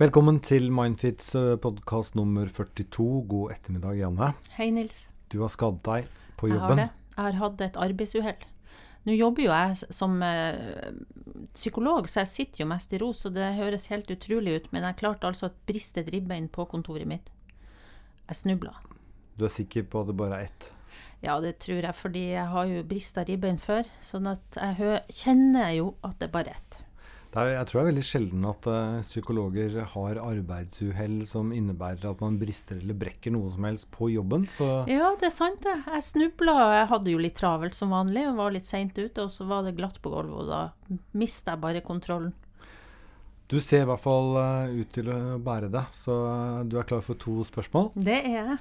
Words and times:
Velkommen 0.00 0.38
til 0.40 0.70
Mindfits 0.72 1.34
podkast 1.60 2.14
nummer 2.16 2.48
42. 2.48 3.04
God 3.28 3.50
ettermiddag, 3.52 3.98
Janne. 3.98 4.30
Hei, 4.54 4.70
Nils. 4.72 5.10
Du 5.28 5.42
har 5.42 5.52
skadet 5.52 5.82
deg 5.84 6.06
på 6.40 6.48
Jeg 6.48 6.56
har 6.56 6.70
jobben. 6.70 6.80
det. 6.80 6.86
Jeg 7.18 7.24
har 7.26 7.36
hatt 7.36 7.60
et 7.66 7.76
arbeidsuhell. 7.76 8.46
Nå 9.04 9.12
jobber 9.12 9.44
jo 9.44 9.50
jeg 9.52 9.92
som 9.92 10.16
eh, 10.24 10.88
psykolog, 11.52 12.08
så 12.08 12.22
jeg 12.24 12.32
sitter 12.32 12.64
jo 12.64 12.70
mest 12.72 12.96
i 12.96 13.02
ro, 13.04 13.12
så 13.12 13.28
det 13.28 13.52
høres 13.60 13.90
helt 13.92 14.08
utrolig 14.08 14.56
ut, 14.56 14.72
men 14.72 14.88
jeg 14.88 14.96
klarte 15.04 15.28
altså 15.28 15.52
et 15.52 16.08
ribbein 16.08 16.48
på 16.48 16.64
kontoret 16.64 17.04
mitt. 17.04 17.28
Jeg 18.32 18.40
snubla. 18.40 18.72
Du 19.36 19.44
er 19.44 19.52
sikker 19.52 19.84
på 19.84 20.00
at 20.00 20.08
det 20.08 20.16
bare 20.16 20.40
er 20.40 20.48
ett? 20.48 20.72
Ja, 21.20 21.36
det 21.44 21.58
tror 21.58 21.84
jeg, 21.84 21.94
fordi 21.94 22.30
jeg 22.32 22.48
har 22.48 22.64
jo 22.72 22.84
brista 22.88 23.28
ribbein 23.28 23.60
før, 23.60 23.84
sånn 24.00 24.32
at 24.32 24.56
jeg 24.56 25.04
kjenner 25.12 25.76
jo 25.76 25.98
at 26.00 26.16
det 26.24 26.32
bare 26.32 26.56
er 26.56 26.56
ett. 26.56 26.86
Er, 27.30 27.52
jeg 27.52 27.66
tror 27.68 27.78
det 27.78 27.82
er 27.82 27.88
veldig 27.92 28.02
sjelden 28.02 28.46
at 28.50 28.66
uh, 28.66 29.02
psykologer 29.06 29.76
har 29.92 30.18
arbeidsuhell 30.18 31.20
som 31.30 31.52
innebærer 31.54 32.08
at 32.10 32.22
man 32.24 32.40
brister 32.40 32.80
eller 32.80 32.96
brekker 32.98 33.30
noe 33.30 33.46
som 33.52 33.68
helst 33.68 33.86
på 33.94 34.08
jobben. 34.10 34.48
Så 34.50 34.66
Ja, 34.90 35.12
det 35.20 35.28
er 35.28 35.34
sant 35.36 35.60
det. 35.62 35.76
Jeg 35.86 36.06
snubla, 36.08 36.56
jeg 36.74 36.88
hadde 36.90 37.12
jo 37.14 37.20
litt 37.22 37.38
travelt 37.38 37.78
som 37.78 37.94
vanlig, 37.94 38.24
og 38.26 38.40
var 38.40 38.56
litt 38.56 38.66
seint 38.66 38.98
ute, 38.98 39.28
og 39.28 39.30
så 39.30 39.46
var 39.46 39.62
det 39.62 39.76
glatt 39.78 40.00
på 40.02 40.10
gulvet, 40.10 40.42
og 40.42 40.50
da 40.50 40.98
mista 41.14 41.54
jeg 41.54 41.62
bare 41.62 41.84
kontrollen. 41.86 42.32
du 43.50 43.60
ser 43.60 43.82
i 43.82 43.86
hvert 43.86 44.02
fall 44.02 44.34
uh, 44.34 44.66
ut 44.66 44.90
til 44.90 45.12
å 45.14 45.38
bære 45.38 45.70
det, 45.70 45.84
så 45.94 46.16
eh, 46.32 46.58
du 46.66 46.78
er 46.78 46.86
klar 46.86 47.02
for 47.02 47.18
to 47.18 47.44
spørsmål. 47.46 47.92
Det 47.94 48.18
er 48.24 48.34
jeg. 48.40 48.58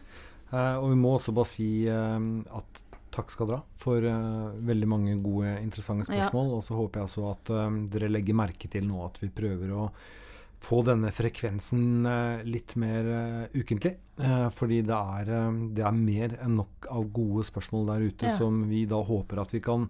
Uh, 0.53 0.77
og 0.77 0.91
vi 0.93 1.01
må 1.01 1.15
også 1.17 1.33
bare 1.33 1.49
si 1.49 1.71
at 1.89 2.83
takk 3.19 3.33
skal 3.35 3.49
dere 3.51 3.59
ha 3.61 3.79
for 3.79 4.05
uh, 4.07 4.55
veldig 4.65 4.87
mange 4.89 5.17
gode, 5.23 5.51
interessante 5.63 6.07
Ja. 6.09 6.23
spørsmål. 6.23 6.55
Og 6.57 6.63
så 6.65 6.77
håper 6.79 7.01
jeg 7.03 7.09
også 7.09 7.27
at 7.33 7.51
uh, 7.55 7.67
dere 7.93 8.09
legger 8.11 8.37
merke 8.39 8.71
til 8.71 8.87
nå 8.89 9.03
at 9.05 9.19
vi 9.21 9.29
prøver 9.29 9.75
å 9.75 9.89
få 10.59 10.81
denne 10.83 11.11
frekvensen 11.15 12.03
uh, 12.07 12.41
litt 12.43 12.75
mer 12.79 13.07
ukentlig. 13.55 13.95
Fordi 14.51 14.81
det 14.83 14.95
er, 14.97 15.29
det 15.71 15.83
er 15.88 15.95
mer 15.95 16.33
enn 16.44 16.57
nok 16.59 16.89
av 16.91 17.05
gode 17.16 17.45
spørsmål 17.47 17.85
der 17.94 18.02
ute 18.09 18.27
Ja. 18.27 18.33
som 18.35 18.57
vi 18.67 18.81
da 18.89 18.99
håper 19.07 19.39
at 19.45 19.53
vi 19.55 19.61
kan 19.63 19.85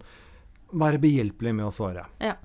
være 0.70 1.00
behjelpelige 1.02 1.56
med 1.58 1.66
å 1.66 1.72
svare. 1.74 2.04
Ja. 2.22 2.36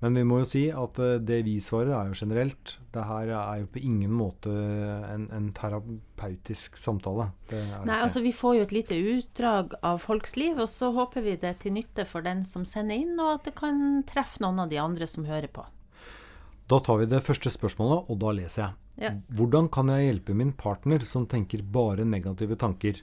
Men 0.00 0.16
vi 0.16 0.22
må 0.24 0.38
jo 0.40 0.48
si 0.48 0.62
at 0.72 0.98
eh, 1.02 1.18
det 1.20 1.42
vi 1.44 1.58
svarer, 1.60 1.92
er 1.92 2.08
jo 2.08 2.16
generelt. 2.22 2.78
Det 2.94 3.02
her 3.04 3.32
er 3.36 3.58
jo 3.60 3.68
på 3.74 3.82
ingen 3.84 4.12
måte 4.16 4.50
en, 4.50 5.26
en 5.36 5.50
terapeutisk 5.56 6.78
samtale. 6.80 7.28
Det 7.50 7.60
Nei, 7.84 7.98
altså 8.00 8.22
Vi 8.24 8.32
får 8.36 8.56
jo 8.56 8.64
et 8.64 8.76
lite 8.78 9.00
utdrag 9.14 9.76
av 9.84 10.00
folks 10.00 10.38
liv, 10.40 10.56
og 10.56 10.70
så 10.72 10.88
håper 10.96 11.26
vi 11.26 11.36
det 11.40 11.52
er 11.52 11.60
til 11.60 11.76
nytte 11.76 12.06
for 12.08 12.24
den 12.24 12.46
som 12.48 12.64
sender 12.68 12.96
inn, 12.96 13.12
og 13.20 13.36
at 13.36 13.50
det 13.50 13.56
kan 13.60 14.00
treffe 14.08 14.40
noen 14.44 14.64
av 14.64 14.72
de 14.72 14.80
andre 14.80 15.08
som 15.10 15.28
hører 15.28 15.52
på. 15.52 15.66
Da 16.70 16.78
tar 16.80 17.00
vi 17.00 17.10
det 17.10 17.20
første 17.26 17.52
spørsmålet, 17.52 18.08
og 18.08 18.20
da 18.22 18.32
leser 18.40 18.62
jeg. 18.62 18.76
Ja. 19.00 19.10
Hvordan 19.36 19.68
kan 19.72 19.88
jeg 19.92 20.06
hjelpe 20.06 20.36
min 20.36 20.52
partner 20.56 21.04
som 21.04 21.26
tenker 21.28 21.64
bare 21.64 22.04
negative 22.08 22.56
tanker? 22.60 23.00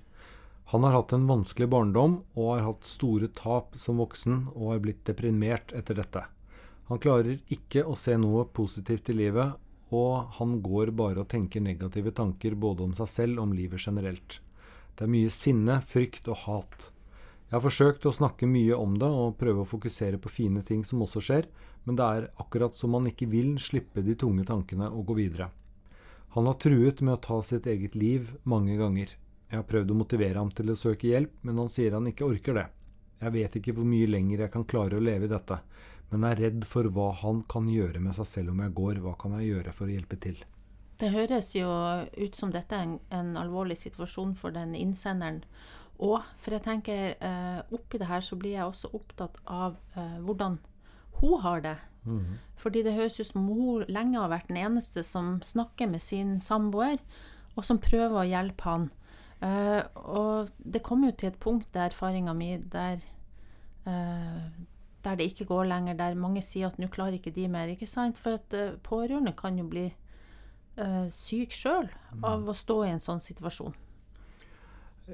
Han 0.71 0.83
har 0.83 0.97
hatt 0.97 1.13
en 1.15 1.27
vanskelig 1.29 1.69
barndom 1.71 2.17
og 2.35 2.49
har 2.51 2.65
hatt 2.65 2.87
store 2.87 3.29
tap 3.35 3.77
som 3.79 4.01
voksen 4.01 4.49
og 4.53 4.73
har 4.73 4.81
blitt 4.83 5.05
deprimert 5.07 5.71
etter 5.77 5.95
dette. 5.95 6.25
Han 6.87 6.99
klarer 7.03 7.39
ikke 7.51 7.83
å 7.83 7.95
se 7.99 8.15
noe 8.19 8.45
positivt 8.47 9.09
i 9.11 9.15
livet, 9.17 9.57
og 9.91 10.37
han 10.37 10.59
går 10.63 10.91
bare 10.95 11.23
og 11.23 11.31
tenker 11.31 11.63
negative 11.63 12.13
tanker 12.15 12.55
både 12.55 12.85
om 12.85 12.93
seg 12.95 13.09
selv 13.11 13.39
og 13.39 13.49
om 13.49 13.55
livet 13.55 13.83
generelt. 13.83 14.39
Det 14.95 15.03
er 15.05 15.11
mye 15.11 15.31
sinne, 15.31 15.81
frykt 15.83 16.27
og 16.31 16.45
hat. 16.45 16.91
Jeg 17.47 17.55
har 17.55 17.63
forsøkt 17.63 18.07
å 18.07 18.15
snakke 18.15 18.47
mye 18.49 18.75
om 18.75 18.97
det 18.99 19.07
og 19.07 19.37
prøve 19.39 19.63
å 19.63 19.67
fokusere 19.67 20.19
på 20.19 20.31
fine 20.31 20.63
ting 20.67 20.81
som 20.87 21.03
også 21.03 21.21
skjer, 21.23 21.45
men 21.83 21.99
det 21.99 22.07
er 22.07 22.29
akkurat 22.43 22.75
som 22.75 22.91
man 22.95 23.07
ikke 23.07 23.29
vil 23.31 23.53
slippe 23.63 24.03
de 24.03 24.15
tunge 24.19 24.43
tankene 24.47 24.89
og 24.91 25.05
gå 25.11 25.19
videre. 25.21 25.51
Han 26.35 26.47
har 26.47 26.57
truet 26.59 26.99
med 27.01 27.13
å 27.13 27.23
ta 27.23 27.37
sitt 27.43 27.67
eget 27.67 27.95
liv 27.95 28.33
mange 28.43 28.75
ganger. 28.79 29.13
Jeg 29.47 29.61
har 29.61 29.67
prøvd 29.67 29.93
å 29.93 29.99
motivere 30.01 30.39
ham 30.39 30.51
til 30.51 30.73
å 30.73 30.75
søke 30.75 31.07
hjelp, 31.07 31.37
men 31.47 31.59
han 31.63 31.71
sier 31.71 31.95
han 31.95 32.07
ikke 32.11 32.27
orker 32.27 32.57
det. 32.59 32.65
Jeg 33.21 33.33
vet 33.33 33.55
ikke 33.57 33.73
hvor 33.77 33.87
mye 33.87 34.09
lenger 34.11 34.43
jeg 34.43 34.53
kan 34.53 34.67
klare 34.67 34.99
å 34.99 35.03
leve 35.03 35.25
i 35.25 35.31
dette, 35.31 35.61
men 36.11 36.23
er 36.23 36.39
redd 36.39 36.67
for 36.67 36.87
hva 36.93 37.09
han 37.21 37.41
kan 37.51 37.67
gjøre 37.71 37.99
med 38.03 38.15
seg 38.15 38.29
selv 38.29 38.53
om 38.53 38.61
jeg 38.63 38.75
går. 38.77 39.01
Hva 39.03 39.15
kan 39.19 39.35
jeg 39.37 39.49
gjøre 39.49 39.73
for 39.75 39.89
å 39.89 39.95
hjelpe 39.95 40.19
til? 40.23 40.39
Det 40.97 41.11
høres 41.13 41.51
jo 41.53 41.67
ut 42.17 42.37
som 42.37 42.53
dette 42.53 42.73
er 42.73 42.87
en, 42.87 42.95
en 43.13 43.35
alvorlig 43.37 43.77
situasjon 43.77 44.33
for 44.39 44.55
den 44.55 44.73
innsenderen. 44.75 45.43
òg. 45.99 46.23
for 46.37 46.53
jeg 46.53 46.63
tenker, 46.63 47.15
eh, 47.19 47.59
oppi 47.73 47.97
det 47.97 48.07
her 48.07 48.21
så 48.21 48.35
blir 48.35 48.55
jeg 48.55 48.65
også 48.65 48.93
opptatt 48.93 49.37
av 49.45 49.77
eh, 49.95 50.17
hvordan 50.21 50.59
hun 51.19 51.41
har 51.41 51.61
det. 51.61 51.77
Fordi 52.55 52.83
det 52.83 52.93
høres 52.95 53.19
ut 53.19 53.27
som 53.27 53.47
hun 53.47 53.83
lenge 53.91 54.19
har 54.19 54.31
vært 54.31 54.47
den 54.47 54.61
eneste 54.61 55.03
som 55.03 55.41
snakker 55.43 55.89
med 55.91 56.01
sin 56.01 56.39
samboer, 56.41 57.01
og 57.57 57.65
som 57.65 57.81
prøver 57.81 58.21
å 58.21 58.27
hjelpe 58.27 58.63
han. 58.63 58.89
Eh, 59.41 59.81
og 59.95 60.49
det 60.57 60.83
kommer 60.85 61.11
jo 61.11 61.17
til 61.19 61.31
et 61.31 61.39
punkt 61.41 61.67
der 61.73 61.91
erfaringa 61.91 62.33
mi 62.33 62.55
der 62.57 63.03
eh, 63.85 64.47
der 65.07 65.17
det 65.19 65.31
ikke 65.31 65.47
går 65.49 65.71
lenger, 65.71 65.97
der 65.97 66.19
mange 66.19 66.43
sier 66.45 66.69
at 66.69 66.77
nå 66.81 66.91
klarer 66.93 67.17
ikke 67.17 67.33
de 67.35 67.47
mer. 67.51 67.71
ikke 67.71 67.89
sant? 67.89 68.19
For 68.21 68.37
at 68.37 68.53
uh, 68.53 68.77
pårørende 68.83 69.33
kan 69.37 69.57
jo 69.57 69.65
bli 69.71 69.87
uh, 69.89 71.07
syk 71.13 71.55
sjøl 71.55 71.89
av 72.21 72.47
å 72.47 72.55
stå 72.55 72.83
i 72.85 72.93
en 72.93 73.03
sånn 73.03 73.23
situasjon. 73.23 73.75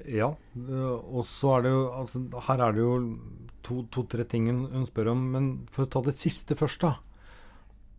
Ja, 0.09 0.31
øh, 0.57 0.97
og 1.13 1.25
så 1.29 1.51
er 1.53 1.65
det 1.67 1.71
jo 1.71 1.81
altså, 1.93 2.23
Her 2.47 2.61
er 2.65 2.73
det 2.73 2.81
jo 2.81 2.93
to-tre 3.93 4.25
ting 4.25 4.47
hun 4.49 4.63
hun 4.71 4.87
spør 4.89 5.11
om, 5.11 5.21
men 5.35 5.49
for 5.71 5.85
å 5.85 5.91
ta 5.93 6.01
det 6.07 6.15
siste 6.17 6.57
først, 6.57 6.81
da. 6.81 6.95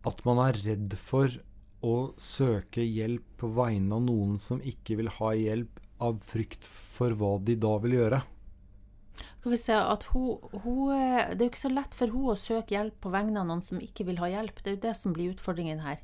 At 0.05 0.19
man 0.27 0.41
er 0.43 0.59
redd 0.59 0.97
for 0.99 1.31
å 1.85 1.95
søke 2.19 2.83
hjelp 2.83 3.25
på 3.39 3.47
vegne 3.55 3.95
av 3.95 4.03
noen 4.03 4.35
som 4.41 4.59
ikke 4.59 4.99
vil 4.99 5.11
ha 5.19 5.31
hjelp, 5.39 5.79
av 6.03 6.19
frykt 6.27 6.67
for 6.67 7.15
hva 7.15 7.37
de 7.39 7.55
da 7.55 7.77
vil 7.79 7.95
gjøre. 7.95 8.19
Skal 9.15 9.53
vi 9.53 9.59
se 9.61 9.75
at 9.77 10.03
hun, 10.11 10.41
hun, 10.63 10.91
eh, 10.95 11.29
Det 11.31 11.41
er 11.41 11.45
jo 11.45 11.53
ikke 11.53 11.67
så 11.67 11.73
lett 11.73 11.95
for 11.95 12.11
hun 12.13 12.33
å 12.33 12.39
søke 12.39 12.75
hjelp 12.75 12.97
på 13.01 13.13
vegne 13.13 13.39
av 13.41 13.47
noen 13.49 13.63
som 13.63 13.81
ikke 13.81 14.07
vil 14.09 14.19
ha 14.23 14.31
hjelp. 14.31 14.61
Det 14.63 14.71
er 14.71 14.77
jo 14.77 14.85
det 14.87 14.95
som 14.97 15.13
blir 15.15 15.35
utfordringen 15.35 15.83
her. 15.85 16.01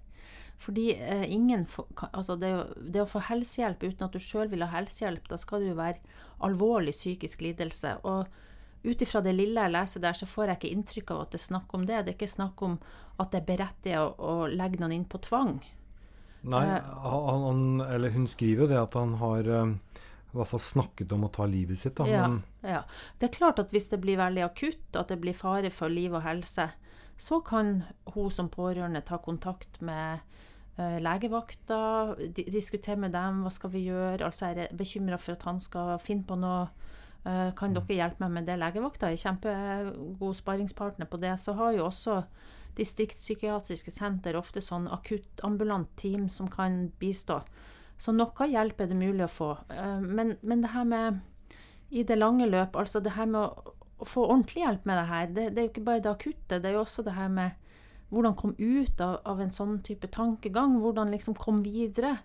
Fordi 0.62 0.92
eh, 0.94 1.26
ingen 1.34 1.66
for, 1.66 1.90
altså 2.12 2.36
det, 2.38 2.52
det 2.94 3.02
å 3.02 3.10
få 3.10 3.24
helsehjelp 3.26 3.82
uten 3.82 4.06
at 4.06 4.14
du 4.14 4.22
sjøl 4.22 4.52
vil 4.52 4.62
ha 4.62 4.70
helsehjelp, 4.76 5.26
da 5.32 5.40
skal 5.42 5.64
det 5.64 5.72
jo 5.72 5.80
være 5.80 5.98
alvorlig 6.46 6.94
psykisk 6.94 7.42
lidelse. 7.42 7.96
Og 8.06 8.30
ut 8.86 9.02
ifra 9.02 9.24
det 9.26 9.34
lille 9.38 9.66
jeg 9.66 9.74
leser 9.74 10.06
der, 10.06 10.18
så 10.18 10.30
får 10.30 10.52
jeg 10.52 10.60
ikke 10.60 10.74
inntrykk 10.76 11.14
av 11.16 11.24
at 11.26 11.34
det 11.34 11.42
er 11.42 11.48
snakk 11.48 11.74
om 11.78 11.88
det. 11.90 12.04
Det 12.06 12.14
er 12.14 12.20
ikke 12.20 12.36
snakk 12.36 12.62
om 12.66 12.78
at 13.18 13.34
det 13.34 13.42
er 13.42 13.50
berettiget 13.50 14.02
å, 14.02 14.14
å 14.22 14.50
legge 14.54 14.82
noen 14.82 15.00
inn 15.00 15.10
på 15.10 15.22
tvang. 15.26 15.58
Nei, 16.42 16.64
Eh. 16.66 16.82
han, 17.06 17.82
eller 17.82 18.10
hun 18.10 18.28
skriver 18.28 18.66
jo 18.66 18.70
det 18.72 18.80
at 18.82 18.96
han 18.98 19.14
har 19.22 19.46
øh, 19.46 19.74
i 20.32 20.38
hvert 20.40 20.48
fall 20.48 20.64
snakket 20.64 21.12
om 21.12 21.26
å 21.28 21.32
ta 21.34 21.46
livet 21.50 21.80
sitt, 21.80 21.98
da. 21.98 22.08
Ja, 22.08 22.28
Men 22.28 22.42
ja. 22.64 22.84
Det 23.20 23.28
er 23.28 23.36
klart 23.36 23.60
at 23.60 23.74
hvis 23.76 23.90
det 23.92 24.00
blir 24.04 24.20
veldig 24.20 24.46
akutt, 24.46 24.96
at 24.96 25.12
det 25.12 25.20
blir 25.20 25.36
fare 25.36 25.72
for 25.74 25.92
liv 25.92 26.16
og 26.16 26.24
helse, 26.24 26.70
så 27.22 27.42
kan 27.46 27.82
hun 28.16 28.32
som 28.32 28.50
pårørende 28.50 29.04
ta 29.06 29.20
kontakt 29.22 29.82
med 29.86 30.24
eh, 30.78 30.98
legevakta, 31.04 31.82
di 32.18 32.48
diskutere 32.50 32.98
med 32.98 33.14
dem 33.14 33.44
hva 33.44 33.52
skal 33.54 33.74
vi 33.76 33.84
gjøre. 33.90 34.24
Altså 34.26 34.48
er 34.48 34.64
jeg 34.64 34.78
bekymra 34.80 35.20
for 35.22 35.36
at 35.36 35.46
han 35.50 35.60
skal 35.62 35.98
finne 36.02 36.26
på 36.26 36.40
noe. 36.40 36.70
Eh, 37.22 37.52
kan 37.54 37.76
dere 37.76 38.00
hjelpe 38.00 38.24
meg 38.24 38.40
med 38.40 38.48
det? 38.50 38.58
Legevakta 38.58 39.12
er 39.12 39.20
kjempegod 39.22 40.40
sparringspartner 40.40 41.12
på 41.12 41.20
det. 41.22 41.36
Så 41.44 41.54
har 41.60 41.76
jo 41.76 41.86
også 41.90 42.22
distriktspsykiatriske 42.80 43.92
senter 43.92 44.38
ofte 44.40 44.64
sånn 44.64 44.88
akuttambulant 44.90 45.92
team 46.00 46.30
som 46.32 46.48
kan 46.50 46.88
bistå. 47.02 47.42
Så 48.02 48.14
noe 48.16 48.48
hjelp 48.50 48.82
er 48.82 48.90
det 48.90 48.98
mulig 48.98 49.28
å 49.28 49.32
få. 49.32 49.52
Eh, 49.70 50.00
Men, 50.02 50.36
men 50.42 50.64
det 50.64 50.74
her 50.74 50.88
med 50.90 51.22
i 51.92 52.06
det 52.08 52.18
lange 52.18 52.48
løp, 52.48 52.78
altså 52.80 53.02
det 53.04 53.14
her 53.18 53.28
med 53.30 53.44
å, 53.44 53.76
få 54.08 54.24
ordentlig 54.26 54.64
hjelp 54.64 54.86
med 54.90 54.98
det 54.98 55.08
her, 55.10 55.26
det, 55.30 55.44
det 55.54 55.62
er 55.62 55.66
jo 55.68 55.72
ikke 55.76 55.84
bare 55.86 56.02
det 56.02 56.10
akutte, 56.10 56.58
det 56.58 56.70
er 56.70 56.74
jo 56.74 56.82
også 56.82 57.04
det 57.06 57.14
her 57.14 57.28
med 57.30 57.52
hvordan 58.10 58.34
komme 58.40 58.56
ut 58.58 59.02
av, 59.04 59.20
av 59.30 59.44
en 59.44 59.54
sånn 59.54 59.76
type 59.86 60.10
tankegang, 60.12 60.80
hvordan 60.82 61.14
liksom 61.14 61.36
komme 61.38 61.62
videre. 61.62 62.16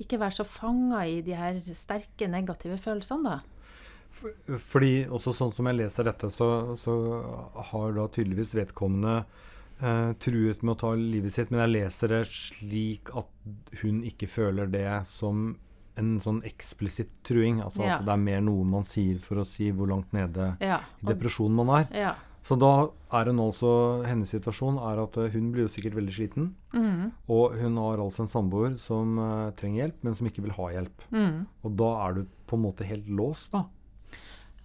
Ikke 0.00 0.18
være 0.22 0.38
så 0.38 0.46
fanga 0.48 1.02
i 1.06 1.20
de 1.26 1.36
her 1.36 1.60
sterke 1.76 2.30
negative 2.30 2.78
følelsene, 2.80 3.34
da. 3.36 3.58
Fordi 4.70 5.04
også 5.04 5.34
sånn 5.36 5.52
som 5.54 5.68
jeg 5.68 5.78
leser 5.78 6.08
dette, 6.08 6.30
så, 6.32 6.48
så 6.80 6.94
har 7.70 7.92
da 7.94 8.08
tydeligvis 8.10 8.56
vedkommende 8.56 9.20
eh, 9.82 10.12
truet 10.18 10.62
med 10.62 10.76
å 10.76 10.78
ta 10.78 10.92
livet 10.94 11.32
sitt, 11.32 11.50
men 11.50 11.60
jeg 11.60 11.74
leser 11.82 12.08
det 12.08 12.22
slik 12.26 13.10
at 13.16 13.28
hun 13.82 14.02
ikke 14.02 14.28
føler 14.28 14.66
det 14.70 15.06
som 15.06 15.56
en 15.98 16.20
sånn 16.22 16.42
eksplisitt 16.46 17.10
truing. 17.26 17.60
Altså 17.62 17.82
Ja. 17.84 17.96
at 17.98 18.04
det 18.06 18.12
er 18.12 18.16
mer 18.22 18.40
noe 18.40 18.64
man 18.64 18.82
sier 18.86 19.18
for 19.18 19.36
å 19.42 19.46
si 19.46 19.70
hvor 19.72 19.88
langt 19.88 20.12
nede 20.12 20.56
Ja. 20.60 20.80
i 21.02 21.06
depresjonen 21.06 21.54
man 21.54 21.68
er. 21.84 21.88
ja. 21.92 22.14
Så 22.40 22.56
da 22.56 22.88
er 23.12 23.24
hun 23.26 23.36
altså 23.40 24.06
Hennes 24.06 24.30
situasjon 24.30 24.78
er 24.78 25.02
at 25.02 25.16
eh, 25.18 25.28
hun 25.34 25.50
blir 25.52 25.66
jo 25.66 25.68
sikkert 25.68 25.94
veldig 25.98 26.12
sliten. 26.14 26.54
Mm, 26.72 27.12
Og 27.28 27.52
hun 27.58 27.76
har 27.76 27.98
altså 27.98 28.20
en 28.20 28.26
samboer 28.28 28.76
som 28.78 29.18
uh, 29.18 29.50
trenger 29.50 29.82
hjelp, 29.88 30.04
men 30.04 30.14
som 30.14 30.26
ikke 30.28 30.42
vil 30.42 30.52
ha 30.52 30.68
hjelp. 30.70 31.02
mm. 31.12 31.46
Og 31.64 31.76
da 31.76 32.08
er 32.08 32.12
du 32.14 32.26
på 32.46 32.54
en 32.56 32.62
måte 32.62 32.86
helt 32.86 33.06
låst, 33.08 33.50
da. 33.52 33.64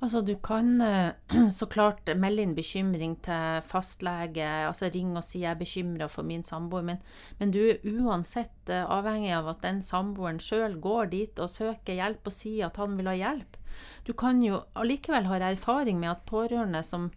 Altså, 0.02 0.22
du 0.26 0.34
kan 0.44 0.82
eh, 0.82 1.14
så 1.58 1.68
klart 1.72 2.10
melde 2.20 2.44
inn 2.44 2.56
bekymring 2.58 3.16
til 3.24 3.64
fastlege, 3.68 4.48
altså 4.68 4.90
ring 4.92 5.14
og 5.16 5.24
si 5.24 5.44
jeg 5.44 5.54
er 5.54 5.60
bekymra 5.60 6.10
for 6.12 6.28
min 6.28 6.44
samboer, 6.44 6.84
men, 6.90 7.02
men, 7.40 7.54
du 7.56 7.62
er 7.62 7.84
uansett 7.88 8.72
eh, 8.74 8.84
avhengig 8.84 9.32
av 9.38 9.52
at 9.54 9.62
den 9.64 9.84
samboeren 9.86 10.42
sjøl 10.44 10.80
går 10.84 11.14
dit 11.14 11.40
og 11.40 11.52
søker 11.52 12.00
hjelp 12.00 12.28
og 12.28 12.36
sier 12.36 12.68
at 12.68 12.80
han 12.82 12.98
vil 13.00 13.12
ha 13.12 13.20
hjelp. 13.20 13.60
Du 14.06 14.12
kan 14.18 14.42
jo 14.44 14.64
allikevel 14.78 15.30
ha 15.30 15.40
erfaring 15.48 16.02
med 16.02 16.12
at 16.12 16.26
pårørende 16.30 16.84
som, 16.84 17.08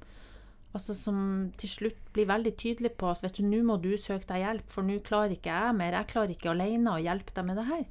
altså 0.72 0.94
som 0.94 1.18
til 1.58 1.72
slutt 1.72 1.98
blir 2.14 2.30
veldig 2.30 2.54
tydelige 2.54 2.96
på 3.00 3.10
at 3.10 3.24
vet 3.24 3.40
du, 3.40 3.42
nå 3.48 3.64
må 3.66 3.80
du 3.82 3.96
søke 3.98 4.30
deg 4.30 4.44
hjelp, 4.44 4.70
for 4.70 4.86
nå 4.86 5.00
klarer 5.04 5.34
ikke 5.34 5.50
jeg 5.50 5.74
mer, 5.80 5.98
jeg 5.98 6.12
klarer 6.14 6.36
ikke 6.36 6.54
alene 6.54 6.94
å 6.94 7.02
hjelpe 7.02 7.34
deg 7.34 7.50
med 7.50 7.60
det 7.60 7.66
her 7.72 7.84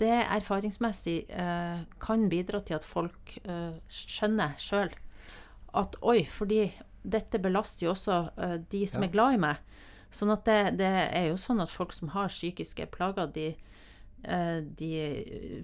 det 0.00 0.12
erfaringsmessig 0.22 1.16
eh, 1.30 1.84
kan 2.02 2.28
bidra 2.30 2.60
til 2.64 2.78
at 2.78 2.86
folk 2.86 3.36
eh, 3.44 3.76
skjønner 3.88 4.56
sjøl 4.60 4.92
at 5.74 5.98
oi, 6.02 6.22
fordi 6.30 6.68
dette 7.04 7.40
belaster 7.42 7.86
jo 7.86 7.92
også 7.92 8.18
eh, 8.40 8.56
de 8.72 8.84
som 8.90 9.04
ja. 9.04 9.08
er 9.08 9.14
glad 9.14 9.36
i 9.36 9.42
meg. 9.44 9.62
Sånn 10.14 10.30
at 10.30 10.44
det, 10.46 10.58
det, 10.78 10.90
er 11.10 11.28
jo 11.32 11.38
sånn 11.40 11.62
at 11.64 11.72
folk 11.72 11.92
som 11.92 12.12
har 12.14 12.30
psykiske 12.30 12.86
plager, 12.94 13.30
de, 13.34 13.48
eh, 14.22 14.60
de 14.78 14.92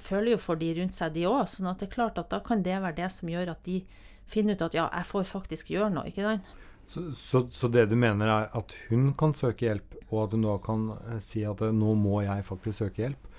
føler 0.02 0.34
jo 0.34 0.40
for 0.42 0.60
de 0.60 0.72
rundt 0.80 0.96
seg, 0.96 1.14
de 1.14 1.28
òg. 1.30 1.44
Sånn 1.50 1.70
at 1.70 1.82
det 1.82 1.88
er 1.90 1.94
klart 1.94 2.18
at 2.18 2.32
da 2.34 2.42
kan 2.44 2.64
det 2.66 2.80
være 2.82 2.98
det 2.98 3.12
som 3.14 3.30
gjør 3.30 3.54
at 3.54 3.62
de 3.68 3.84
finner 4.30 4.58
ut 4.58 4.66
at 4.66 4.76
ja, 4.76 4.88
jeg 4.94 5.08
får 5.10 5.30
faktisk 5.30 5.72
gjøre 5.74 5.94
noe. 5.94 6.10
ikke 6.10 6.26
sant? 6.26 6.52
Så, 6.90 7.04
så, 7.14 7.44
så, 7.54 7.68
det 7.70 7.86
du 7.86 7.94
mener 7.94 8.26
er 8.26 8.48
at 8.58 8.74
hun 8.88 9.12
kan 9.18 9.34
søke 9.38 9.68
hjelp, 9.68 9.94
og 10.10 10.24
at 10.24 10.32
hun 10.34 10.42
da 10.42 10.56
kan 10.62 10.88
eh, 10.98 11.20
si 11.22 11.44
at 11.46 11.62
eh, 11.62 11.74
nå 11.74 11.94
må 11.98 12.24
jeg 12.26 12.46
faktisk 12.48 12.82
søke 12.82 13.04
hjelp? 13.04 13.29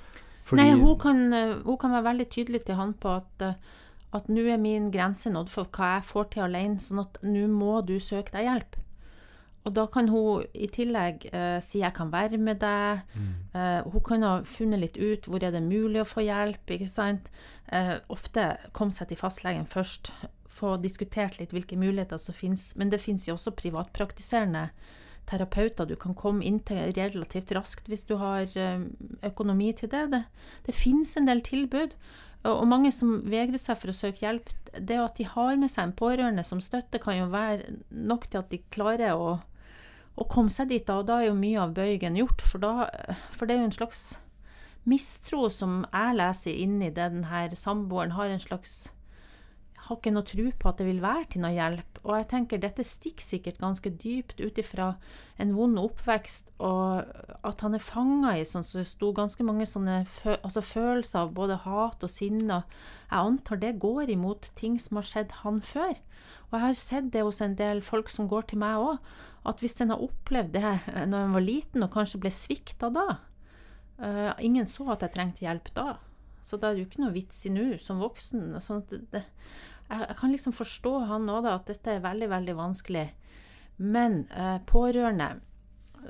Fordi 0.52 0.64
Nei, 0.68 0.76
hun 0.76 0.98
kan, 1.00 1.34
eh, 1.34 1.56
hun 1.64 1.78
kan, 1.80 1.94
være 1.96 2.10
veldig 2.10 2.28
tydelig 2.30 2.66
til 2.68 2.76
han 2.76 2.92
på 2.94 3.16
at, 3.22 3.46
eh, 3.48 3.54
at 4.12 4.28
nå 4.28 4.44
er 4.52 4.60
min 4.60 4.90
grense 4.92 5.32
nådd 5.32 5.50
for 5.50 5.72
hva 5.72 5.96
jeg 5.96 6.08
får 6.10 6.32
til 6.34 6.44
alene, 6.44 6.84
sånn 6.84 7.06
at 7.06 7.20
nå 7.24 7.46
må 7.48 7.80
du 7.88 7.96
søke 8.04 8.36
deg 8.36 8.50
hjelp. 8.50 8.76
Og 9.64 9.76
da 9.78 9.86
kan 9.94 10.10
hun 10.10 10.46
i 10.58 10.68
tillegg 10.74 11.28
uh, 11.30 11.60
si 11.62 11.80
'jeg 11.80 11.94
kan 11.94 12.10
være 12.12 12.38
med 12.38 12.60
deg'. 12.60 13.04
Mm. 13.14 13.34
Uh, 13.54 13.92
hun 13.94 14.02
kan 14.02 14.24
ha 14.24 14.42
funnet 14.42 14.80
litt 14.80 14.98
ut 14.98 15.28
hvor 15.30 15.44
er 15.44 15.52
det 15.52 15.62
mulig 15.62 16.02
å 16.02 16.10
få 16.10 16.26
hjelp. 16.26 16.66
ikke 16.66 16.90
sant? 16.90 17.30
Uh, 17.72 18.00
ofte 18.10 18.58
komme 18.74 18.92
seg 18.92 19.10
til 19.10 19.18
fastlegen 19.18 19.66
først. 19.70 20.12
Få 20.50 20.82
diskutert 20.82 21.38
litt 21.40 21.54
hvilke 21.54 21.78
muligheter 21.78 22.18
som 22.18 22.34
finnes. 22.34 22.76
Men 22.76 22.90
det 22.90 23.02
finnes 23.02 23.28
jo 23.28 23.38
også 23.38 23.54
privatpraktiserende 23.54 24.72
terapeuter 25.32 25.88
du 25.88 25.96
kan 26.00 26.16
komme 26.18 26.44
inn 26.46 26.60
til 26.68 26.92
relativt 26.98 27.54
raskt 27.56 27.88
hvis 27.90 28.04
du 28.10 28.18
har 28.22 28.52
eh, 28.60 28.84
økonomi 29.28 29.72
til 29.78 29.92
det. 29.92 30.04
Det, 30.12 30.26
det 30.68 30.76
finnes 30.76 31.16
en 31.18 31.30
del 31.30 31.44
tilbud. 31.46 31.96
Og 32.48 32.66
mange 32.66 32.90
som 32.94 33.20
vegrer 33.30 33.60
seg 33.62 33.78
for 33.78 33.92
å 33.92 33.96
søke 33.96 34.26
hjelp, 34.26 34.50
det 34.74 34.98
at 34.98 35.20
de 35.20 35.28
har 35.30 35.60
med 35.62 35.70
seg 35.70 35.88
en 35.88 35.98
pårørende 35.98 36.44
som 36.48 36.62
støtte, 36.64 37.02
kan 37.02 37.20
jo 37.20 37.30
være 37.30 37.76
nok 37.94 38.26
til 38.28 38.42
at 38.42 38.50
de 38.50 38.64
klarer 38.74 39.14
å, 39.14 39.36
å 40.18 40.28
komme 40.32 40.54
seg 40.54 40.72
dit. 40.72 40.90
Og 40.90 41.06
da 41.10 41.20
er 41.20 41.30
jo 41.30 41.38
mye 41.38 41.62
av 41.62 41.76
bøygen 41.78 42.18
gjort, 42.18 42.42
for, 42.42 42.64
da, 42.64 42.90
for 43.30 43.46
det 43.46 43.56
er 43.56 43.62
jo 43.62 43.70
en 43.70 43.78
slags 43.78 44.04
mistro 44.90 45.46
som 45.54 45.84
jeg 45.86 46.18
leser 46.18 46.58
inni 46.58 46.90
det 46.90 47.12
den 47.14 47.28
her 47.30 47.54
samboeren 47.54 48.16
har 48.18 48.32
en 48.34 48.42
slags 48.42 48.90
har 49.92 50.00
ikke 50.00 50.14
noe 50.16 50.28
tro 50.28 50.46
på 50.58 50.70
at 50.70 50.80
det 50.80 50.88
vil 50.88 51.02
være 51.04 51.26
til 51.34 51.44
noe 51.44 51.52
hjelp. 51.54 52.00
Og 52.02 52.16
jeg 52.18 52.28
tenker 52.32 52.62
dette 52.62 52.86
stikker 52.88 53.26
sikkert 53.26 53.60
ganske 53.62 53.92
dypt 54.02 54.40
ut 54.42 54.60
ifra 54.62 54.94
en 55.42 55.52
vond 55.54 55.78
oppvekst, 55.82 56.54
og 56.64 57.12
at 57.48 57.64
han 57.66 57.76
er 57.78 57.84
fanga 57.84 58.34
i 58.40 58.46
sånn 58.48 58.66
så 58.66 58.80
det 58.80 58.88
sto 58.90 59.12
ganske 59.16 59.46
mange 59.46 59.68
sånne 59.70 60.02
altså 60.40 60.64
følelser 60.66 61.26
av 61.26 61.34
både 61.38 61.60
hat 61.66 62.06
og 62.08 62.14
sinne. 62.14 62.62
Jeg 63.12 63.20
antar 63.20 63.62
det 63.62 63.76
går 63.84 64.14
imot 64.16 64.54
ting 64.58 64.80
som 64.82 65.02
har 65.02 65.10
skjedd 65.10 65.36
han 65.44 65.60
før. 65.66 65.94
Og 66.50 66.56
jeg 66.58 66.66
har 66.66 66.80
sett 66.80 67.12
det 67.14 67.26
hos 67.26 67.42
en 67.44 67.58
del 67.60 67.84
folk 67.86 68.10
som 68.12 68.30
går 68.32 68.50
til 68.50 68.62
meg 68.64 68.80
òg, 68.82 69.12
at 69.48 69.62
hvis 69.64 69.80
en 69.82 69.94
har 69.94 70.04
opplevd 70.04 70.54
det 70.54 71.08
når 71.10 71.26
en 71.26 71.36
var 71.36 71.44
liten 71.46 71.86
og 71.86 71.94
kanskje 71.96 72.20
ble 72.22 72.30
svikta 72.30 72.92
da 72.94 73.08
uh, 73.98 74.34
Ingen 74.38 74.68
så 74.70 74.86
at 74.94 75.06
jeg 75.06 75.16
trengte 75.16 75.46
hjelp 75.48 75.72
da. 75.74 75.96
Så 76.46 76.58
da 76.58 76.70
er 76.70 76.78
det 76.78 76.84
jo 76.84 76.90
ikke 76.90 77.04
noe 77.04 77.16
vits 77.16 77.44
i 77.46 77.52
nå, 77.54 77.66
som 77.82 78.02
voksen. 78.02 78.56
Sånn 78.64 78.84
det, 78.90 79.02
det, 79.14 79.24
jeg, 79.92 80.08
jeg, 80.08 80.18
kan 80.20 80.34
liksom 80.34 80.56
forstå 80.56 80.98
han 81.12 81.30
òg, 81.32 81.48
at 81.52 81.70
dette 81.72 81.96
er 81.96 82.04
veldig, 82.04 82.30
veldig 82.32 82.58
vanskelig. 82.58 83.08
Men 83.82 84.26
eh, 84.32 84.58
pårørende, 84.68 85.34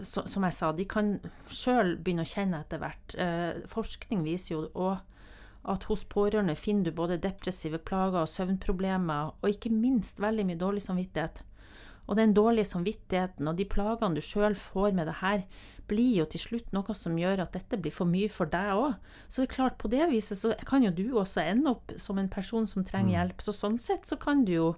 så, 0.01 0.25
som 0.29 0.45
jeg 0.47 0.55
sa, 0.57 0.71
de 0.75 0.87
kan 0.89 1.15
sjøl 1.49 1.95
begynne 1.99 2.25
å 2.25 2.31
kjenne 2.31 2.61
etter 2.61 2.81
hvert. 2.81 3.15
Eh, 3.15 3.63
forskning 3.71 4.25
viser 4.27 4.55
jo 4.55 4.65
òg 4.75 4.99
at 5.71 5.85
hos 5.91 6.03
pårørende 6.09 6.55
finner 6.57 6.89
du 6.89 6.95
både 6.97 7.19
depressive 7.21 7.77
plager 7.85 8.23
og 8.23 8.31
søvnproblemer, 8.31 9.35
og 9.41 9.49
ikke 9.49 9.73
minst 9.73 10.21
veldig 10.21 10.47
mye 10.49 10.61
dårlig 10.61 10.81
samvittighet. 10.87 11.43
Og 12.09 12.17
den 12.17 12.33
dårlige 12.35 12.67
samvittigheten 12.71 13.47
og 13.47 13.59
de 13.59 13.67
plagene 13.69 14.17
du 14.17 14.23
sjøl 14.25 14.57
får 14.57 14.95
med 14.97 15.07
det 15.07 15.19
her, 15.21 15.45
blir 15.91 16.21
jo 16.21 16.25
til 16.31 16.41
slutt 16.41 16.73
noe 16.75 16.95
som 16.97 17.17
gjør 17.19 17.43
at 17.43 17.55
dette 17.55 17.79
blir 17.81 17.93
for 17.95 18.09
mye 18.09 18.29
for 18.31 18.49
deg 18.51 18.73
òg. 18.75 18.97
Så 19.27 19.41
det 19.41 19.49
er 19.49 19.55
klart, 19.55 19.79
på 19.81 19.91
det 19.91 20.07
viset 20.11 20.39
så 20.39 20.53
kan 20.67 20.85
jo 20.85 20.91
du 20.95 21.05
også 21.19 21.43
ende 21.43 21.73
opp 21.75 21.95
som 21.99 22.19
en 22.21 22.31
person 22.31 22.67
som 22.69 22.85
trenger 22.87 23.11
mm. 23.11 23.15
hjelp. 23.17 23.43
Så 23.43 23.55
sånn 23.55 23.79
sett 23.81 24.07
så 24.09 24.19
kan 24.19 24.45
du 24.47 24.53
jo 24.55 24.69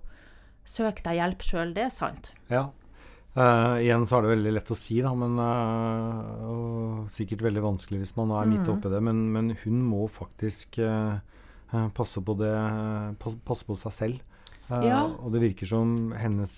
søke 0.65 1.03
deg 1.05 1.19
hjelp 1.19 1.45
sjøl, 1.45 1.75
det 1.75 1.87
er 1.87 1.93
sant. 1.93 2.31
Ja. 2.51 2.69
Uh, 3.33 3.81
igjen 3.81 4.03
så 4.05 4.19
er 4.19 4.25
det 4.25 4.33
veldig 4.35 4.51
lett 4.53 4.69
å 4.69 4.75
si, 4.77 4.99
da, 5.01 5.09
men 5.17 5.39
uh, 5.41 6.43
og 6.45 7.07
sikkert 7.09 7.41
veldig 7.41 7.63
vanskelig 7.65 8.03
hvis 8.03 8.13
man 8.19 8.29
er 8.37 8.49
midt 8.51 8.67
mm. 8.67 8.73
oppi 8.75 8.91
det. 8.93 9.01
Men, 9.01 9.23
men, 9.33 9.55
hun 9.63 9.79
må 9.89 10.05
faktisk 10.11 10.77
uh, 10.85 11.17
passe, 11.97 12.21
på 12.21 12.37
det, 12.37 12.53
passe 13.21 13.65
på 13.65 13.77
seg 13.79 13.95
selv. 13.95 14.32
Ja. 14.71 15.03
Og 15.19 15.33
det 15.33 15.41
virker 15.43 15.67
som 15.69 16.13
hennes 16.15 16.53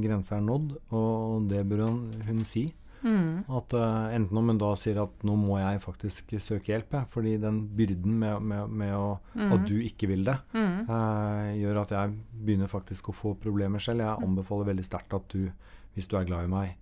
grense 0.00 0.32
er 0.34 0.42
nådd, 0.42 0.72
og 0.96 1.48
det 1.50 1.60
bør 1.68 1.84
hun, 1.86 2.04
hun 2.26 2.44
si. 2.48 2.64
Mm. 3.02 3.44
At 3.48 3.72
uh, 3.72 4.12
Enten 4.12 4.36
om 4.36 4.50
hun 4.52 4.58
da 4.60 4.70
sier 4.78 5.00
at 5.00 5.24
nå 5.24 5.34
må 5.40 5.56
jeg 5.60 5.80
faktisk 5.82 6.34
søke 6.42 6.74
hjelp, 6.74 6.96
jeg, 6.98 7.08
fordi 7.12 7.34
den 7.40 7.62
byrden 7.76 8.18
med, 8.20 8.44
med, 8.44 8.74
med 8.82 8.94
å, 8.96 9.14
mm. 9.34 9.54
at 9.56 9.66
du 9.68 9.76
ikke 9.80 10.10
vil 10.10 10.26
det, 10.28 10.36
mm. 10.52 10.76
uh, 10.90 11.50
gjør 11.56 11.82
at 11.84 11.94
jeg 11.96 12.14
begynner 12.30 12.72
faktisk 12.72 13.10
å 13.10 13.16
få 13.16 13.34
problemer 13.40 13.82
selv. 13.82 14.04
Jeg 14.04 14.28
anbefaler 14.28 14.72
veldig 14.72 14.86
sterkt 14.86 15.16
at 15.16 15.36
du, 15.36 15.48
hvis 15.96 16.10
du 16.10 16.16
er 16.18 16.28
glad 16.28 16.48
i 16.48 16.52
meg, 16.52 16.74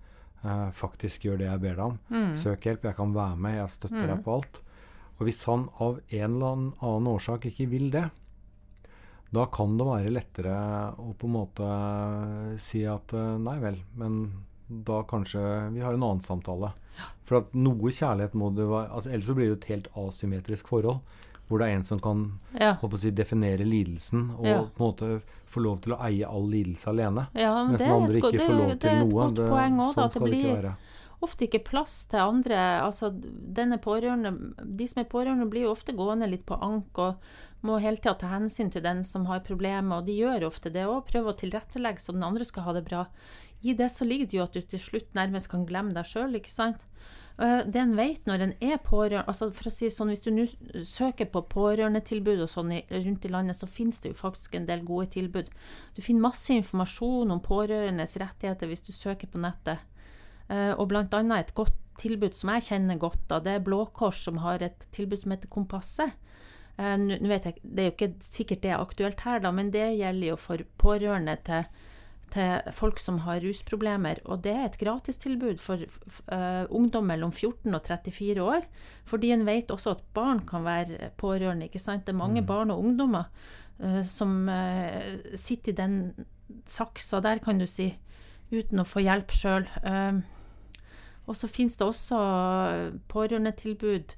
uh, 0.44 0.68
faktisk 0.74 1.28
gjør 1.28 1.42
det 1.42 1.50
jeg 1.50 1.64
ber 1.66 1.76
deg 1.76 1.84
om. 1.86 2.00
Mm. 2.10 2.32
Søk 2.38 2.70
hjelp. 2.70 2.88
Jeg 2.90 2.98
kan 2.98 3.14
være 3.14 3.42
med. 3.46 3.60
Jeg 3.60 3.76
støtter 3.76 4.02
deg 4.04 4.16
mm. 4.18 4.24
på 4.26 4.38
alt. 4.38 4.62
Og 5.18 5.26
hvis 5.26 5.44
han 5.50 5.66
av 5.82 6.00
en 6.14 6.34
eller 6.38 6.64
annen 6.78 7.10
årsak 7.10 7.48
ikke 7.50 7.70
vil 7.70 7.88
det, 7.94 8.06
da 9.30 9.44
kan 9.52 9.76
det 9.76 9.86
være 9.88 10.12
lettere 10.14 10.58
å 10.96 11.12
på 11.18 11.28
en 11.28 11.34
måte 11.34 11.70
si 12.62 12.84
at 12.88 13.12
nei 13.12 13.58
vel, 13.60 13.82
men 14.00 14.22
da 14.68 15.02
kanskje 15.08 15.40
vi 15.74 15.80
har 15.80 15.94
en 15.94 16.02
annen 16.02 16.20
samtale. 16.20 16.72
For 17.28 17.40
at 17.42 17.54
noe 17.56 17.92
kjærlighet 17.94 18.34
må 18.36 18.50
det 18.56 18.66
være 18.68 18.90
altså 18.90 19.10
Ellers 19.12 19.28
så 19.30 19.36
blir 19.36 19.52
det 19.52 19.58
et 19.60 19.68
helt 19.72 19.90
asymmetrisk 19.96 20.68
forhold. 20.68 21.00
Hvor 21.48 21.62
det 21.62 21.68
er 21.68 21.78
en 21.78 21.84
som 21.86 22.00
kan 22.04 22.24
ja. 22.60 22.74
si, 23.00 23.10
definere 23.16 23.64
lidelsen 23.64 24.26
og 24.34 24.48
ja. 24.48 24.58
på 24.68 24.82
en 24.82 24.90
måte 24.90 25.38
få 25.48 25.62
lov 25.64 25.78
til 25.84 25.94
å 25.96 26.00
eie 26.04 26.28
all 26.28 26.44
lidelse 26.52 26.90
alene. 26.90 27.24
Ja, 27.32 27.54
mens 27.64 27.80
den 27.80 27.94
andre 27.94 28.20
ikke 28.20 28.42
får 28.42 28.52
lov 28.58 28.74
til 28.82 29.00
noe. 29.00 29.30
Det, 29.32 29.46
poeng 29.48 29.80
også, 29.80 29.94
sånn 29.96 30.12
skal 30.12 30.26
det, 30.26 30.34
det 30.34 30.42
ikke 30.42 30.58
være 30.58 30.74
ofte 31.24 31.48
ikke 31.48 31.64
plass 31.66 31.94
til 32.10 32.22
andre. 32.22 32.58
Altså, 32.84 33.10
de 33.10 33.64
som 33.66 33.74
er 35.02 35.08
pårørende, 35.10 35.48
blir 35.50 35.66
jo 35.66 35.72
ofte 35.74 35.94
gående 35.96 36.28
litt 36.30 36.44
på 36.46 36.58
ank 36.62 37.00
og 37.02 37.30
må 37.66 37.80
hele 37.82 37.98
tida 37.98 38.14
ta 38.20 38.30
hensyn 38.30 38.70
til 38.70 38.84
den 38.84 39.02
som 39.04 39.26
har 39.26 39.44
problemer, 39.46 39.98
og 39.98 40.06
de 40.06 40.14
gjør 40.20 40.46
ofte 40.46 40.70
det 40.70 40.86
òg. 40.86 41.08
Prøve 41.10 41.32
å 41.32 41.38
tilrettelegge 41.38 42.04
så 42.04 42.14
den 42.14 42.26
andre 42.26 42.46
skal 42.46 42.68
ha 42.68 42.76
det 42.76 42.86
bra 42.86 43.06
i 43.60 43.74
det 43.74 43.88
så 43.90 44.06
ligger 44.06 44.28
det 44.28 44.36
jo 44.36 44.44
at 44.44 44.54
du 44.54 44.60
til 44.62 44.82
slutt 44.82 45.16
nærmest 45.18 45.50
kan 45.50 45.66
glemme 45.66 45.94
deg 45.96 46.06
sjøl, 46.06 46.36
ikke 46.38 46.52
sant. 46.52 46.84
Eh, 47.42 47.64
det 47.66 47.80
en 47.80 47.96
vet 47.98 48.26
når 48.26 48.44
en 48.44 48.54
er 48.62 48.78
pårørende 48.82 49.26
altså 49.30 49.50
for 49.54 49.70
å 49.70 49.72
si 49.74 49.90
sånn, 49.90 50.10
Hvis 50.10 50.24
du 50.24 50.30
nå 50.34 50.46
søker 50.86 51.26
på 51.30 51.44
pårørendetilbud 51.50 52.42
og 52.42 52.50
sånn 52.50 52.72
rundt 52.90 53.26
i 53.26 53.32
landet, 53.32 53.58
så 53.58 53.66
finnes 53.66 54.00
det 54.00 54.12
jo 54.12 54.18
faktisk 54.18 54.54
en 54.54 54.66
del 54.66 54.84
gode 54.86 55.10
tilbud. 55.14 55.50
Du 55.94 56.02
finner 56.02 56.28
masse 56.30 56.54
informasjon 56.54 57.30
om 57.30 57.42
pårørendes 57.42 58.16
rettigheter 58.18 58.70
hvis 58.70 58.86
du 58.86 58.92
søker 58.92 59.30
på 59.30 59.42
nettet. 59.42 59.82
Eh, 60.48 60.72
og 60.74 60.88
blant 60.88 61.14
annet 61.14 61.48
et 61.48 61.54
godt 61.54 61.74
tilbud 61.98 62.34
som 62.38 62.54
jeg 62.54 62.68
kjenner 62.70 62.98
godt, 62.98 63.24
da, 63.26 63.40
det 63.42 63.58
er 63.58 63.64
Blå 63.66 63.84
Kors 63.90 64.22
som 64.22 64.38
har 64.44 64.62
et 64.62 64.86
tilbud 64.94 65.18
som 65.24 65.34
heter 65.34 65.50
Kompasset. 65.50 66.14
Eh, 66.78 66.96
nå 66.98 67.18
vet 67.26 67.48
jeg, 67.48 67.60
Det 67.62 67.82
er 67.82 67.88
jo 67.88 67.96
ikke 67.96 68.14
sikkert 68.22 68.62
det 68.62 68.72
er 68.72 68.82
aktuelt 68.82 69.22
her, 69.26 69.42
da, 69.42 69.52
men 69.54 69.72
det 69.74 69.86
gjelder 69.98 70.32
jo 70.32 70.40
for 70.40 70.66
pårørende 70.78 71.38
til 71.46 71.70
til 72.28 72.72
folk 72.76 72.98
som 73.00 73.22
har 73.24 73.40
rusproblemer. 73.40 74.20
Og 74.28 74.42
det 74.44 74.52
er 74.52 74.66
et 74.66 74.78
gratistilbud 74.80 75.60
for 75.62 75.80
uh, 75.80 76.64
ungdom 76.68 77.08
mellom 77.08 77.32
14 77.32 77.74
og 77.74 77.86
34 77.86 78.42
år. 78.44 78.66
Fordi 79.08 79.30
en 79.32 79.46
vet 79.46 79.70
også 79.72 79.94
at 79.96 80.02
barn 80.12 80.42
kan 80.46 80.64
være 80.64 81.10
pårørende. 81.16 81.64
ikke 81.64 81.80
sant? 81.80 82.06
Det 82.06 82.12
er 82.12 82.18
mange 82.18 82.42
mm. 82.42 82.46
barn 82.46 82.70
og 82.70 82.84
ungdommer 82.84 83.30
uh, 83.80 84.02
som 84.04 84.48
uh, 84.48 85.32
sitter 85.34 85.72
i 85.72 85.76
den 85.76 86.26
saksa 86.66 87.20
der, 87.20 87.38
kan 87.38 87.58
du 87.58 87.66
si, 87.66 87.94
uten 88.52 88.80
å 88.80 88.88
få 88.88 89.00
hjelp 89.04 89.32
sjøl. 89.32 89.66
og 91.26 91.36
så 91.36 91.48
finnes 91.48 91.76
det 91.76 91.86
også 91.86 92.18
pårørendetilbud 93.08 94.14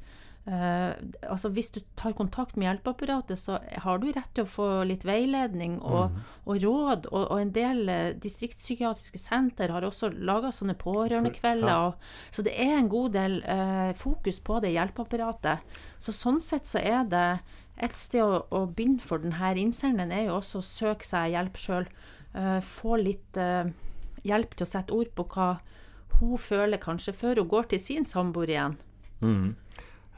Uh, 0.49 0.97
altså 1.29 1.51
Hvis 1.53 1.69
du 1.71 1.83
tar 2.01 2.15
kontakt 2.17 2.57
med 2.57 2.65
hjelpeapparatet, 2.65 3.39
så 3.39 3.59
har 3.85 4.01
du 4.01 4.09
rett 4.09 4.31
til 4.35 4.47
å 4.47 4.49
få 4.49 4.69
litt 4.89 5.05
veiledning 5.05 5.77
og, 5.85 6.15
mm. 6.15 6.31
og 6.47 6.63
råd. 6.65 7.09
Og, 7.13 7.25
og, 7.27 7.37
en 7.43 7.53
del 7.55 7.83
uh, 7.87 8.13
distriktspsykiatriske 8.23 9.21
senter 9.21 9.75
har 9.75 9.85
også 9.87 10.11
laga 10.17 10.53
sånne 10.55 10.79
pårørendekvelder. 10.81 11.69
Ja. 11.69 11.93
så 12.33 12.45
det 12.47 12.57
er 12.57 12.79
en 12.79 12.89
god 12.91 13.15
del 13.19 13.39
uh, 13.45 13.93
fokus 14.01 14.41
på 14.43 14.63
det 14.65 14.73
hjelpeapparatet. 14.75 15.77
Så 16.01 16.17
sånn 16.17 16.41
sett 16.45 16.71
så 16.71 16.81
er 16.81 17.05
det 17.11 17.27
et 17.81 17.97
sted 17.97 18.25
å, 18.25 18.43
å 18.49 18.65
begynne 18.67 19.01
for 19.05 19.23
denne 19.23 19.55
innsenderen, 19.61 20.13
er 20.13 20.27
jo 20.29 20.41
også 20.41 20.61
å 20.61 20.67
søke 20.67 21.07
seg 21.07 21.35
hjelp 21.37 21.57
sjøl. 21.57 21.87
få 22.63 22.97
litt 23.01 23.39
hjelp 24.23 24.53
til 24.55 24.67
å 24.67 24.69
sette 24.69 24.95
ord 24.95 25.09
på 25.17 25.25
hva 25.33 25.49
hun 26.21 26.37
føler 26.39 26.81
kanskje 26.83 27.15
før 27.17 27.41
hun 27.41 27.49
går 27.49 27.71
til 27.73 27.81
sin 27.81 28.07
samboer 28.07 28.53
igjen. 28.53 28.77
Mm. 29.25 29.57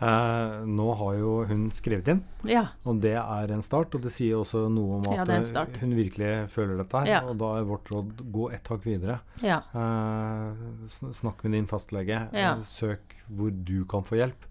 Eh, 0.03 0.55
nå 0.67 0.87
har 0.99 1.15
jo 1.15 1.33
hun 1.47 1.67
skrevet 1.75 2.09
inn, 2.11 2.23
ja. 2.49 2.65
og 2.89 2.99
det 3.05 3.15
er 3.21 3.53
en 3.55 3.63
start. 3.63 3.95
Og 3.95 4.03
det 4.03 4.11
sier 4.15 4.41
også 4.41 4.65
noe 4.73 4.99
om 4.99 5.07
at 5.13 5.31
ja, 5.31 5.67
hun 5.79 5.95
virkelig 5.95 6.31
føler 6.51 6.81
dette 6.81 7.03
her. 7.05 7.11
Ja. 7.13 7.21
Og 7.31 7.39
da 7.39 7.53
er 7.61 7.69
vårt 7.69 7.93
råd 7.93 8.25
gå 8.35 8.49
ett 8.57 8.73
hakk 8.73 8.89
videre. 8.89 9.21
Eh, 9.43 10.89
snakk 10.91 11.45
med 11.47 11.59
din 11.59 11.71
fastlege. 11.71 12.25
Søk 12.67 13.19
hvor 13.33 13.55
du 13.55 13.85
kan 13.89 14.07
få 14.07 14.19
hjelp. 14.19 14.49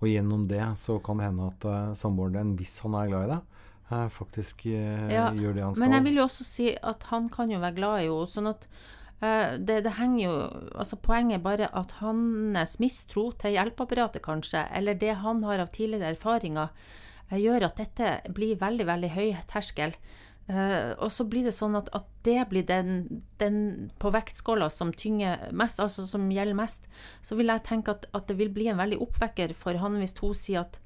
Og 0.00 0.08
gjennom 0.08 0.46
det 0.48 0.62
så 0.80 0.96
kan 1.04 1.20
det 1.20 1.26
hende 1.28 1.48
at 1.50 1.64
uh, 1.68 1.90
samboeren 1.98 2.38
din, 2.38 2.52
hvis 2.56 2.78
han 2.80 2.94
er 2.96 3.10
glad 3.10 3.26
i 3.26 3.32
deg, 3.34 3.58
uh, 3.90 4.06
faktisk 4.08 4.62
uh, 4.64 5.10
gjør 5.36 5.58
det 5.58 5.64
han 5.66 5.74
skal. 5.76 5.82
Men 5.84 5.96
jeg 5.98 6.06
vil 6.06 6.16
jo 6.16 6.24
også 6.24 6.46
si 6.46 6.70
at 6.72 7.04
han 7.10 7.28
kan 7.32 7.52
jo 7.52 7.60
være 7.60 7.76
glad 7.76 8.06
i 8.06 8.08
henne. 8.08 8.30
sånn 8.32 8.48
at 8.48 8.64
Eh, 8.74 8.99
det, 9.20 9.82
det, 9.84 9.92
henger 9.98 10.22
jo 10.22 10.34
altså 10.80 10.96
Poenget 11.04 11.38
er 11.38 11.44
bare 11.44 11.66
at 11.76 11.92
hans 12.00 12.78
mistro 12.80 13.26
til 13.36 13.52
hjelpeapparatet, 13.52 14.22
kanskje, 14.24 14.64
eller 14.72 14.96
det 14.96 15.18
han 15.20 15.42
har 15.44 15.60
av 15.60 15.68
tidligere 15.74 16.14
erfaringer, 16.14 16.72
eh, 17.28 17.36
gjør 17.42 17.68
at 17.68 17.82
dette 17.82 18.14
blir 18.32 18.60
veldig, 18.60 18.88
veldig 18.88 19.12
høy 19.16 19.28
terskel. 19.50 19.96
Uh, 20.50 20.96
og 20.98 21.12
så 21.14 21.22
blir 21.30 21.44
det 21.46 21.52
sånn 21.54 21.76
at, 21.78 21.86
at 21.94 22.08
det 22.26 22.40
blir 22.50 22.64
den, 22.66 23.20
den 23.38 23.58
på 24.02 24.10
vektskåla 24.10 24.66
som 24.72 24.88
tynger 24.90 25.44
mest, 25.54 25.78
altså 25.78 26.08
som 26.08 26.24
gjelder 26.32 26.58
mest. 26.58 26.88
Så 27.22 27.36
vil 27.38 27.52
jeg 27.52 27.62
tenke 27.68 27.94
at, 27.94 28.08
at 28.16 28.26
det 28.26 28.34
vil 28.40 28.50
bli 28.50 28.66
en 28.72 28.80
veldig 28.80 28.98
oppvekker 29.04 29.54
for 29.54 29.78
han 29.78 30.00
hvis 30.00 30.16
hun 30.18 30.34
sier 30.34 30.64
at 30.64 30.80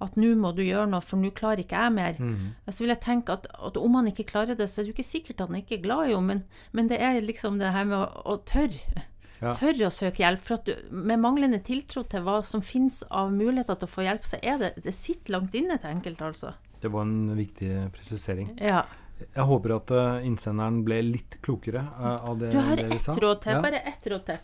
at 0.00 0.16
nå 0.16 0.32
må 0.40 0.52
du 0.56 0.62
gjøre 0.64 0.88
noe, 0.90 1.04
for 1.04 1.20
nå 1.20 1.32
klarer 1.36 1.62
ikke 1.64 1.82
jeg 1.84 1.94
mer. 1.96 2.18
Mm. 2.18 2.50
Så 2.70 2.84
vil 2.84 2.94
jeg 2.94 3.02
tenke 3.04 3.36
at, 3.36 3.46
at, 3.52 3.76
om 3.76 3.98
han 3.98 4.08
ikke 4.10 4.28
klarer 4.30 4.58
det, 4.58 4.70
så 4.70 4.80
er 4.80 4.86
det 4.86 4.92
jo 4.92 4.96
ikke 4.98 5.10
sikkert 5.10 5.44
at 5.44 5.52
han 5.52 5.60
ikke 5.60 5.78
er 5.78 5.84
glad 5.84 6.08
i 6.08 6.14
henne, 6.14 6.26
men, 6.26 6.42
men, 6.76 6.90
det 6.90 7.00
er 7.04 7.20
liksom 7.24 7.60
det 7.60 7.72
her 7.74 7.88
med 7.88 7.98
å, 8.00 8.06
å 8.32 8.38
tørre. 8.48 9.04
Ja. 9.40 9.54
Tørre 9.56 9.88
å 9.88 9.92
søke 9.94 10.20
hjelp. 10.20 10.42
For 10.44 10.58
at 10.58 10.68
du, 10.68 10.74
med 10.92 11.20
manglende 11.22 11.60
tiltro 11.64 12.04
til 12.08 12.24
hva 12.26 12.40
som 12.46 12.64
finnes 12.64 13.02
av 13.08 13.32
muligheter 13.32 13.78
til 13.80 13.88
å 13.88 13.92
få 13.92 14.04
hjelp, 14.04 14.26
så 14.28 14.40
er 14.42 14.58
det 14.60 14.74
Det 14.84 14.92
sitter 14.96 15.38
langt 15.38 15.56
inne 15.56 15.78
til 15.80 15.94
enkelte, 15.94 16.32
altså. 16.32 16.56
Det 16.80 16.90
var 16.92 17.06
en 17.08 17.36
viktig 17.36 17.70
presisering. 17.96 18.52
Ja. 18.60 18.84
Jeg 19.20 19.44
håper 19.50 19.74
at 19.76 19.90
uh, 19.92 20.24
innsenderen 20.24 20.80
ble 20.84 21.02
litt 21.04 21.36
klokere 21.44 21.82
uh, 21.84 22.30
av 22.30 22.38
det 22.40 22.54
du 22.54 22.60
har 22.64 22.80
ett 22.80 23.08
råd 23.20 23.42
til. 23.44 23.52
Ja. 23.52 23.62
Bare 23.64 23.82
ett 23.90 24.06
råd 24.12 24.24
til. 24.30 24.38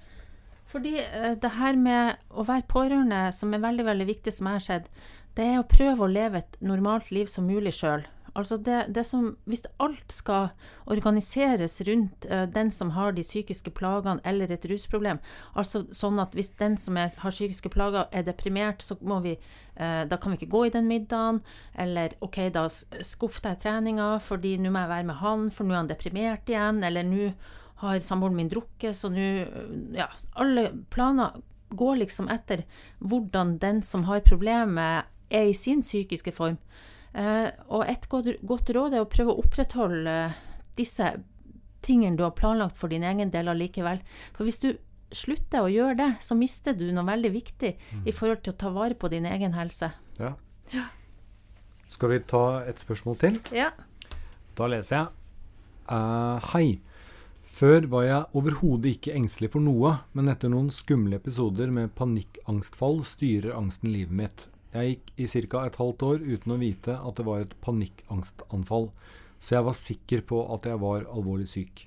Fordi 0.72 0.92
uh, 1.00 1.32
det 1.40 1.52
her 1.56 1.78
med 1.80 2.26
å 2.28 2.44
være 2.44 2.66
pårørende, 2.68 3.22
som 3.36 3.54
er 3.56 3.64
veldig, 3.64 3.86
veldig 3.88 4.08
viktig, 4.12 4.34
som 4.36 4.50
jeg 4.50 4.60
har 4.60 4.66
sett, 4.66 4.90
det 5.36 5.46
er 5.52 5.60
å 5.60 5.68
prøve 5.68 6.04
å 6.06 6.10
leve 6.10 6.40
et 6.42 6.60
normalt 6.64 7.10
liv 7.12 7.28
som 7.30 7.48
mulig 7.48 7.74
sjøl. 7.76 8.06
Altså 8.36 8.58
det, 8.60 8.90
det 8.92 9.06
som, 9.08 9.30
hvis 9.48 9.64
alt 9.80 10.12
skal 10.12 10.50
organiseres 10.92 11.78
rundt 11.88 12.26
uh, 12.28 12.44
den 12.44 12.68
som 12.74 12.90
har 12.92 13.14
de 13.16 13.24
psykiske 13.24 13.72
plagene 13.76 14.20
eller 14.28 14.52
et 14.52 14.66
rusproblem, 14.68 15.22
altså 15.56 15.86
sånn 15.96 16.20
at 16.20 16.36
hvis 16.36 16.52
den 16.60 16.76
som 16.80 16.98
er, 17.00 17.14
har 17.22 17.32
psykiske 17.32 17.72
plager 17.72 18.10
er 18.12 18.26
deprimert, 18.28 18.84
så 18.84 18.98
må 19.00 19.22
vi, 19.24 19.38
uh, 19.80 20.04
da 20.04 20.20
kan 20.20 20.34
vi 20.34 20.40
ikke 20.42 20.52
gå 20.52 20.66
i 20.66 20.74
den 20.76 20.88
middagen, 20.90 21.40
eller 21.72 22.18
ok, 22.20 22.42
da 22.52 22.66
skuff 22.68 23.40
deg 23.44 23.62
treninga 23.64 24.16
fordi 24.20 24.58
nå 24.60 24.72
må 24.72 24.84
jeg 24.84 24.92
være 24.92 25.10
med 25.12 25.20
han, 25.24 25.48
for 25.48 25.64
nå 25.64 25.76
er 25.76 25.82
han 25.86 25.92
deprimert 25.92 26.52
igjen, 26.52 26.84
eller 26.84 27.08
nå 27.08 27.32
har 27.80 28.04
samboeren 28.04 28.36
min 28.36 28.52
drukket, 28.52 28.96
så 28.96 29.12
nå 29.12 29.26
Ja, 29.96 30.10
alle 30.36 30.70
planer 30.92 31.40
går 31.76 32.02
liksom 32.04 32.28
etter 32.32 32.62
hvordan 33.00 33.56
den 33.58 33.82
som 33.82 34.04
har 34.08 34.20
problemet, 34.28 35.08
er 35.30 35.50
i 35.50 35.56
sin 35.56 35.82
psykiske 35.84 36.32
form. 36.34 36.58
Eh, 37.16 37.48
og 37.72 37.86
et 37.88 38.08
godt 38.10 38.72
råd 38.76 38.94
er 38.94 39.04
å 39.04 39.10
prøve 39.10 39.32
å 39.32 39.40
opprettholde 39.42 40.16
disse 40.76 41.14
tingene 41.86 42.18
du 42.18 42.24
har 42.26 42.34
planlagt 42.36 42.76
for 42.78 42.92
din 42.92 43.06
egen 43.06 43.32
del 43.32 43.48
allikevel. 43.52 44.02
For 44.36 44.48
hvis 44.48 44.60
du 44.62 44.70
slutter 45.14 45.64
å 45.64 45.70
gjøre 45.70 45.96
det, 46.00 46.10
så 46.24 46.36
mister 46.38 46.76
du 46.76 46.88
noe 46.92 47.06
veldig 47.06 47.32
viktig 47.34 47.72
mm. 47.76 48.06
i 48.10 48.14
forhold 48.14 48.42
til 48.44 48.54
å 48.54 48.60
ta 48.60 48.72
vare 48.74 48.98
på 48.98 49.10
din 49.12 49.28
egen 49.28 49.54
helse. 49.56 49.92
Ja. 50.18 50.34
ja. 50.74 50.88
Skal 51.88 52.12
vi 52.12 52.24
ta 52.26 52.64
et 52.66 52.82
spørsmål 52.82 53.20
til? 53.22 53.38
Ja. 53.54 53.70
Da 54.58 54.68
leser 54.70 54.98
jeg. 54.98 55.14
Uh, 55.86 56.42
hei. 56.52 56.80
Før 57.56 57.86
var 57.88 58.04
jeg 58.04 58.36
overhodet 58.36 58.98
ikke 58.98 59.14
engstelig 59.16 59.54
for 59.54 59.64
noe, 59.64 59.94
men 60.12 60.28
etter 60.28 60.50
noen 60.52 60.68
skumle 60.74 61.16
episoder 61.16 61.70
med 61.72 61.94
panikkangstfall 61.96 63.00
styrer 63.06 63.54
angsten 63.56 63.94
livet 63.94 64.18
mitt. 64.18 64.44
Jeg 64.76 64.92
gikk 64.92 65.12
i 65.16 65.26
ca. 65.48 65.64
et 65.64 65.76
halvt 65.80 66.02
år 66.04 66.24
uten 66.24 66.52
å 66.52 66.60
vite 66.60 66.96
at 67.00 67.16
det 67.16 67.24
var 67.24 67.40
et 67.40 67.54
panikkangstanfall, 67.64 68.90
så 69.40 69.54
jeg 69.56 69.66
var 69.68 69.76
sikker 69.78 70.24
på 70.28 70.40
at 70.52 70.68
jeg 70.68 70.80
var 70.82 71.06
alvorlig 71.08 71.48
syk. 71.48 71.86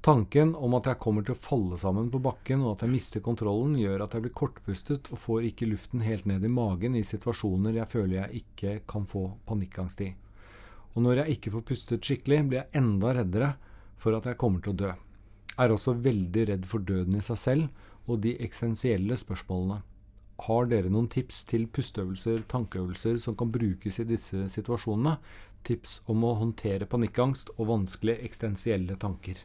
Tanken 0.00 0.52
om 0.54 0.76
at 0.78 0.86
jeg 0.86 1.00
kommer 1.02 1.24
til 1.26 1.34
å 1.34 1.42
falle 1.42 1.78
sammen 1.80 2.06
på 2.12 2.20
bakken 2.22 2.62
og 2.62 2.76
at 2.76 2.84
jeg 2.86 2.92
mister 2.92 3.22
kontrollen, 3.24 3.74
gjør 3.80 4.04
at 4.04 4.14
jeg 4.14 4.24
blir 4.24 4.36
kortpustet 4.40 5.10
og 5.10 5.18
får 5.18 5.48
ikke 5.50 5.66
luften 5.72 6.04
helt 6.06 6.28
ned 6.30 6.46
i 6.46 6.52
magen 6.52 6.94
i 6.94 7.02
situasjoner 7.02 7.80
jeg 7.80 7.90
føler 7.90 8.20
jeg 8.20 8.44
ikke 8.44 8.76
kan 8.86 9.08
få 9.10 9.24
panikkangst 9.48 10.04
i. 10.06 10.12
Og 10.94 11.02
når 11.02 11.24
jeg 11.24 11.38
ikke 11.38 11.52
får 11.56 11.66
pustet 11.66 12.06
skikkelig, 12.06 12.44
blir 12.46 12.62
jeg 12.62 12.78
enda 12.78 13.16
reddere 13.18 13.50
for 13.98 14.14
at 14.14 14.30
jeg 14.30 14.38
kommer 14.38 14.62
til 14.62 14.76
å 14.76 14.80
dø. 14.86 14.94
Jeg 15.50 15.66
er 15.66 15.74
også 15.74 15.98
veldig 15.98 16.46
redd 16.52 16.70
for 16.70 16.86
døden 16.86 17.18
i 17.18 17.24
seg 17.24 17.42
selv 17.42 18.08
og 18.08 18.22
de 18.22 18.36
eksistensielle 18.38 19.18
spørsmålene. 19.18 19.82
Har 20.46 20.68
dere 20.70 20.90
noen 20.92 21.08
tips 21.10 21.42
til 21.50 21.66
pusteøvelser, 21.66 22.44
tankeøvelser 22.50 23.16
som 23.18 23.34
kan 23.38 23.50
brukes 23.50 23.98
i 23.98 24.06
disse 24.06 24.44
situasjonene? 24.52 25.16
Tips 25.66 25.98
om 26.06 26.22
å 26.24 26.36
håndtere 26.38 26.86
panikkangst 26.86 27.50
og 27.56 27.72
vanskelige 27.72 28.22
eksistensielle 28.28 28.94
tanker. 29.02 29.40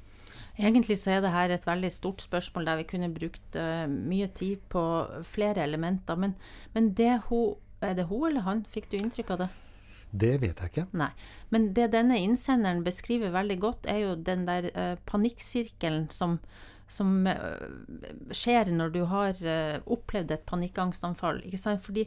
Egentlig 0.53 0.99
så 1.01 1.15
er 1.15 1.23
det 1.25 1.31
her 1.33 1.49
et 1.49 1.65
veldig 1.65 1.89
stort 1.91 2.21
spørsmål 2.21 2.67
der 2.69 2.77
vi 2.83 2.85
kunne 2.91 3.09
brukt 3.13 3.57
uh, 3.57 3.87
mye 3.89 4.27
tid 4.37 4.61
på 4.69 4.83
flere 5.25 5.65
elementer. 5.65 6.19
Men, 6.19 6.35
men 6.75 6.91
det 6.93 7.23
hun, 7.31 7.55
er 7.81 7.97
det 7.97 8.05
hun 8.11 8.27
eller 8.29 8.45
han? 8.45 8.61
Fikk 8.69 8.91
du 8.91 8.99
inntrykk 8.99 9.33
av 9.33 9.43
det? 9.43 9.49
Det 10.13 10.35
vet 10.43 10.61
jeg 10.61 10.69
ikke. 10.69 10.85
Nei. 10.93 11.09
Men 11.49 11.71
det 11.73 11.89
denne 11.95 12.19
innsenderen 12.21 12.83
beskriver 12.85 13.33
veldig 13.33 13.57
godt, 13.63 13.89
er 13.89 14.03
jo 14.03 14.13
den 14.13 14.45
der 14.45 14.69
uh, 14.77 14.93
panikksirkelen 15.09 16.11
som 16.13 16.37
som 16.91 17.27
eh, 17.27 17.65
skjer 18.35 18.69
når 18.73 18.93
du 18.93 19.01
har 19.09 19.39
eh, 19.47 19.79
opplevd 19.85 20.33
et 20.35 20.45
panikkangstanfall. 20.49 21.41
Ikke 21.47 21.59
sant? 21.61 21.81
Fordi 21.83 22.05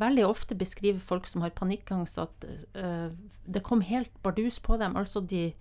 veldig 0.00 0.26
ofte 0.26 0.58
beskriver 0.58 1.00
folk 1.00 1.28
som 1.30 1.44
har 1.44 1.54
panikkangst, 1.56 2.18
at 2.20 2.46
uh, 2.76 3.08
det 3.46 3.62
kom 3.64 3.80
helt 3.80 4.12
bardus 4.22 4.58
på 4.60 4.76
dem. 4.76 4.96
Altså 4.96 5.22
de, 5.24 5.54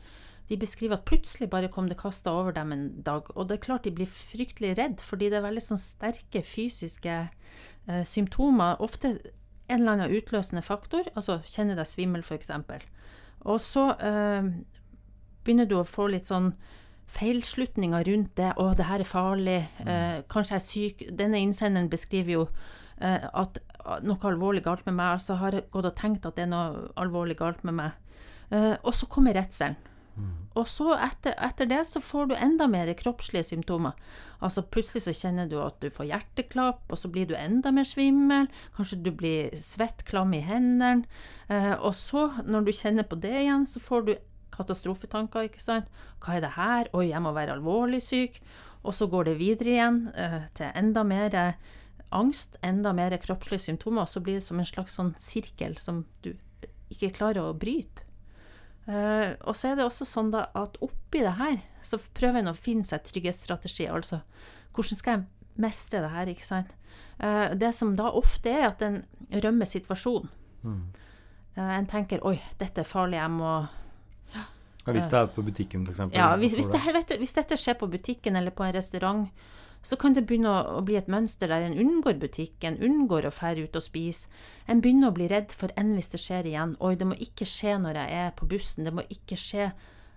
de 0.49 0.57
beskriver 0.59 0.97
at 0.97 1.05
plutselig 1.07 1.49
bare 1.49 1.71
kom 1.71 1.87
det 1.89 1.99
kasta 2.01 2.33
over 2.33 2.51
dem 2.51 2.73
en 2.75 2.85
dag. 3.05 3.29
Og 3.37 3.47
det 3.47 3.57
er 3.59 3.65
klart 3.67 3.87
de 3.87 3.95
blir 3.95 4.11
fryktelig 4.11 4.75
redd, 4.77 4.99
fordi 4.99 5.31
det 5.31 5.39
er 5.39 5.47
veldig 5.47 5.63
sånn 5.63 5.81
sterke 5.81 6.43
fysiske 6.43 7.19
uh, 7.87 8.03
symptomer. 8.03 8.81
Ofte 8.83 9.17
en 9.69 9.79
eller 9.81 9.95
annen 9.95 10.17
utløsende 10.17 10.61
faktor, 10.65 11.07
altså 11.15 11.39
kjenne 11.47 11.77
deg 11.77 11.87
svimmel 11.89 12.25
f.eks. 12.25 12.51
Og 13.45 13.61
så 13.61 13.91
uh, 14.01 14.51
begynner 15.45 15.69
du 15.69 15.79
å 15.79 15.87
få 15.87 16.09
litt 16.11 16.27
sånn 16.27 16.51
feilslutninger 17.07 18.03
rundt 18.07 18.35
det. 18.37 18.53
'Å, 18.57 18.73
det 18.75 18.89
her 18.89 18.99
er 18.99 19.09
farlig. 19.09 19.59
Mm. 19.79 19.87
Eh, 19.87 20.17
kanskje 20.29 20.55
jeg 20.55 20.61
er 20.61 20.67
syk.' 20.69 21.17
Denne 21.17 21.41
innsenderen 21.41 21.89
beskriver 21.89 22.31
jo 22.31 22.47
eh, 23.01 23.29
at 23.33 23.59
noe 24.05 24.29
alvorlig 24.29 24.63
galt 24.65 24.85
med 24.85 24.97
meg. 24.97 25.17
Altså 25.19 25.37
har 25.39 25.55
jeg 25.55 25.69
gått 25.71 25.89
og 25.91 25.97
tenkt 25.97 26.25
at 26.25 26.37
det 26.37 26.47
er 26.47 26.53
noe 26.53 26.89
alvorlig 26.97 27.37
galt 27.37 27.63
med 27.63 27.77
meg. 27.81 27.91
Eh, 28.51 28.75
og 28.83 28.93
så 28.93 29.09
kommer 29.11 29.35
redselen. 29.35 29.77
Mm. 30.15 30.45
Og 30.55 30.67
så 30.71 30.93
etter, 30.95 31.33
etter, 31.43 31.67
det 31.67 31.81
så 31.89 31.99
får 31.99 32.29
du 32.29 32.35
enda 32.39 32.69
mer 32.71 32.87
kroppslige 32.95 33.43
symptomer. 33.49 33.97
Altså 34.39 34.63
Plutselig 34.63 35.03
så 35.03 35.13
kjenner 35.15 35.49
du 35.51 35.57
at 35.59 35.81
du 35.83 35.89
får 35.91 36.07
hjerteklapp, 36.07 36.85
og 36.87 36.99
så 36.99 37.11
blir 37.11 37.27
du 37.27 37.35
enda 37.35 37.73
mer 37.75 37.87
svimmel. 37.87 38.47
Kanskje 38.77 39.01
du 39.03 39.11
blir 39.11 39.51
svett, 39.59 40.05
klam 40.07 40.31
i 40.33 40.43
hendene. 40.45 41.03
Eh, 41.51 41.73
og 41.75 41.93
så, 41.99 42.29
når 42.47 42.67
du 42.67 42.71
kjenner 42.75 43.07
på 43.09 43.19
det 43.19 43.35
igjen, 43.43 43.67
så 43.67 43.83
får 43.83 44.07
du 44.07 44.15
katastrofetanker. 44.55 45.49
ikke 45.49 45.63
sant? 45.63 45.89
Hva 46.23 46.37
er 46.37 46.45
det 46.45 46.55
her? 46.55 46.89
Oi, 46.93 47.09
jeg 47.11 47.21
må 47.23 47.33
være 47.35 47.57
alvorlig 47.57 48.01
syk. 48.03 48.41
Og 48.85 48.93
så 48.93 49.07
går 49.09 49.29
det 49.29 49.39
videre 49.39 49.73
igjen 49.73 50.01
uh, 50.13 50.41
til 50.57 50.71
enda 50.77 51.03
mer 51.03 51.37
angst, 52.13 52.59
enda 52.63 52.93
mer 52.93 53.15
kroppslige 53.17 53.65
symptomer. 53.67 54.05
Og 54.05 54.11
så 54.11 54.21
blir 54.21 54.39
det 54.39 54.45
som 54.45 54.59
en 54.61 54.67
slags 54.67 54.97
sånn 54.97 55.15
sirkel 55.21 55.77
som 55.81 56.03
du 56.25 56.33
ikke 56.93 57.13
klarer 57.17 57.45
å 57.45 57.55
bryte. 57.57 58.05
Uh, 58.85 59.33
og 59.49 59.55
så 59.57 59.71
er 59.71 59.79
det 59.79 59.87
også 59.87 60.05
sånn 60.05 60.29
da 60.33 60.45
at 60.53 60.77
oppi 60.85 61.23
det 61.25 61.37
her 61.39 61.57
så 61.81 61.97
prøver 62.13 62.43
en 62.43 62.51
å 62.51 62.57
finne 62.57 62.85
seg 62.85 63.07
trygghetsstrategi. 63.07 63.89
Altså 63.89 64.21
hvordan 64.75 64.99
skal 64.99 65.17
jeg 65.17 65.45
mestre 65.61 66.01
det 66.03 66.11
her, 66.13 66.29
ikke 66.31 66.45
sant. 66.45 66.75
Eh, 67.19 67.55
det 67.55 67.71
som 67.75 67.95
da 67.95 68.11
ofte 68.15 68.51
er 68.51 68.69
at 68.69 68.83
en 68.85 69.01
rømmer 69.31 69.69
situasjonen. 69.69 70.29
Mm. 70.63 70.81
Eh, 71.55 71.71
en 71.77 71.87
tenker 71.87 72.19
'oi, 72.23 72.39
dette 72.59 72.81
er 72.81 72.89
farlig, 72.89 73.19
jeg 73.19 73.31
må 73.31 73.67
hvis 74.93 75.09
det 75.09 75.19
er 75.19 75.29
på 75.33 75.43
butikken, 75.45 75.85
f.eks. 75.87 76.01
Ja, 76.13 76.35
hvis, 76.37 76.53
hvis, 76.53 76.69
det, 76.69 76.81
du, 77.09 77.15
hvis 77.21 77.33
dette 77.33 77.57
skjer 77.57 77.77
på 77.79 77.89
butikken 77.89 78.37
eller 78.37 78.53
på 78.53 78.65
en 78.65 78.75
restaurant, 78.75 79.29
så 79.85 79.97
kan 80.01 80.15
det 80.17 80.25
begynne 80.25 80.49
å, 80.49 80.77
å 80.79 80.83
bli 80.85 80.97
et 80.97 81.09
mønster 81.11 81.49
der 81.49 81.65
en 81.65 81.77
unngår 81.77 82.17
butikken, 82.21 82.77
unngår 82.81 83.27
å 83.29 83.33
fære 83.33 83.65
ut 83.65 83.77
og 83.77 83.85
spise. 83.85 84.29
En 84.69 84.81
begynner 84.81 85.11
å 85.11 85.17
bli 85.17 85.27
redd 85.29 85.53
for 85.53 85.73
enn 85.77 85.93
hvis 85.97 86.13
det 86.13 86.21
skjer 86.21 86.49
igjen. 86.49 86.77
Oi, 86.81 86.95
det 86.97 87.09
må 87.09 87.17
ikke 87.21 87.45
skje 87.49 87.77
når 87.81 88.01
jeg 88.01 88.23
er 88.23 88.31
på 88.37 88.49
bussen. 88.49 88.87
Det 88.87 88.95
må 88.95 89.05
ikke 89.09 89.37
skje 89.39 89.73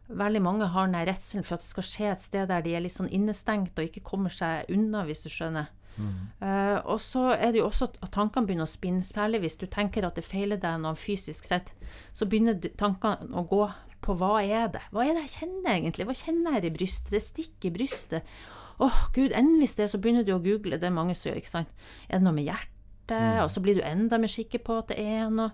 Veldig 0.09 0.41
mange 0.41 0.65
har 0.73 0.87
den 0.89 1.05
redselen 1.05 1.45
for 1.45 1.59
at 1.59 1.61
det 1.61 1.69
skal 1.69 1.85
skje 1.85 2.07
et 2.09 2.23
sted 2.25 2.47
der 2.49 2.63
de 2.65 2.71
er 2.73 2.81
litt 2.81 2.95
sånn 2.95 3.11
innestengt 3.13 3.77
og 3.77 3.91
ikke 3.91 4.01
kommer 4.01 4.33
seg 4.33 4.71
unna, 4.73 5.03
hvis 5.05 5.21
du 5.21 5.29
skjønner. 5.29 5.67
Eh, 5.99 6.79
og 6.87 7.01
så 7.03 7.25
er 7.35 7.53
det 7.53 7.61
jo 7.61 7.67
også 7.67 7.91
at 7.91 8.13
tankene 8.15 8.47
begynner 8.47 8.69
å 8.69 8.71
spinne, 8.71 9.05
særlig 9.05 9.43
hvis 9.43 9.59
du 9.61 9.67
tenker 9.67 10.07
at 10.07 10.19
det 10.19 10.25
feiler 10.27 10.61
deg 10.63 10.79
noe 10.83 10.97
fysisk 10.99 11.49
sett. 11.49 11.75
Så 12.17 12.29
begynner 12.31 12.57
tankene 12.79 13.29
å 13.37 13.45
gå 13.51 13.65
på 14.05 14.15
hva 14.19 14.39
er 14.45 14.71
det? 14.75 14.83
Hva 14.95 15.05
er 15.05 15.17
det 15.17 15.25
jeg 15.27 15.35
kjenner 15.43 15.75
egentlig? 15.75 16.07
Hva 16.09 16.17
kjenner 16.17 16.59
jeg 16.59 16.69
i 16.71 16.75
brystet? 16.79 17.13
Det 17.15 17.23
stikker 17.25 17.71
i 17.71 17.75
brystet. 17.75 18.33
Åh, 18.79 18.99
gud, 19.15 19.33
enn 19.35 19.57
hvis 19.59 19.75
det, 19.79 19.89
så 19.91 19.99
begynner 19.99 20.27
du 20.27 20.33
å 20.37 20.43
google. 20.43 20.79
Det 20.79 20.87
er 20.87 20.95
mange 20.95 21.17
som 21.19 21.31
gjør, 21.31 21.41
ikke 21.41 21.55
sant. 21.57 21.73
Er 22.07 22.21
det 22.21 22.27
noe 22.27 22.37
med 22.37 22.47
hjertet? 22.47 23.43
Og 23.43 23.51
så 23.51 23.63
blir 23.65 23.79
du 23.79 23.83
enda 23.89 24.19
mer 24.21 24.31
sikker 24.31 24.61
på 24.63 24.79
at 24.83 24.93
det 24.93 24.99
er 25.03 25.31
noe. 25.33 25.51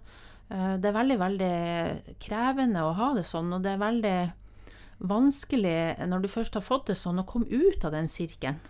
Eh, 0.50 0.76
Det 0.76 0.90
er 0.90 0.96
veldig, 0.98 1.18
veldig 1.22 1.54
krevende 2.20 2.82
å 2.84 2.92
ha 2.98 3.12
det 3.16 3.24
sånn, 3.24 3.52
og 3.54 3.62
det 3.64 3.72
er 3.72 3.80
veldig 3.80 4.16
vanskelig 5.04 6.06
når 6.08 6.24
du 6.24 6.28
først 6.30 6.54
har 6.58 6.64
fått 6.64 6.90
det 6.92 6.98
sånn, 7.00 7.20
å 7.22 7.26
komme 7.28 7.48
ut 7.50 7.84
av 7.84 7.94
den 7.94 8.08
sirkelen. 8.08 8.60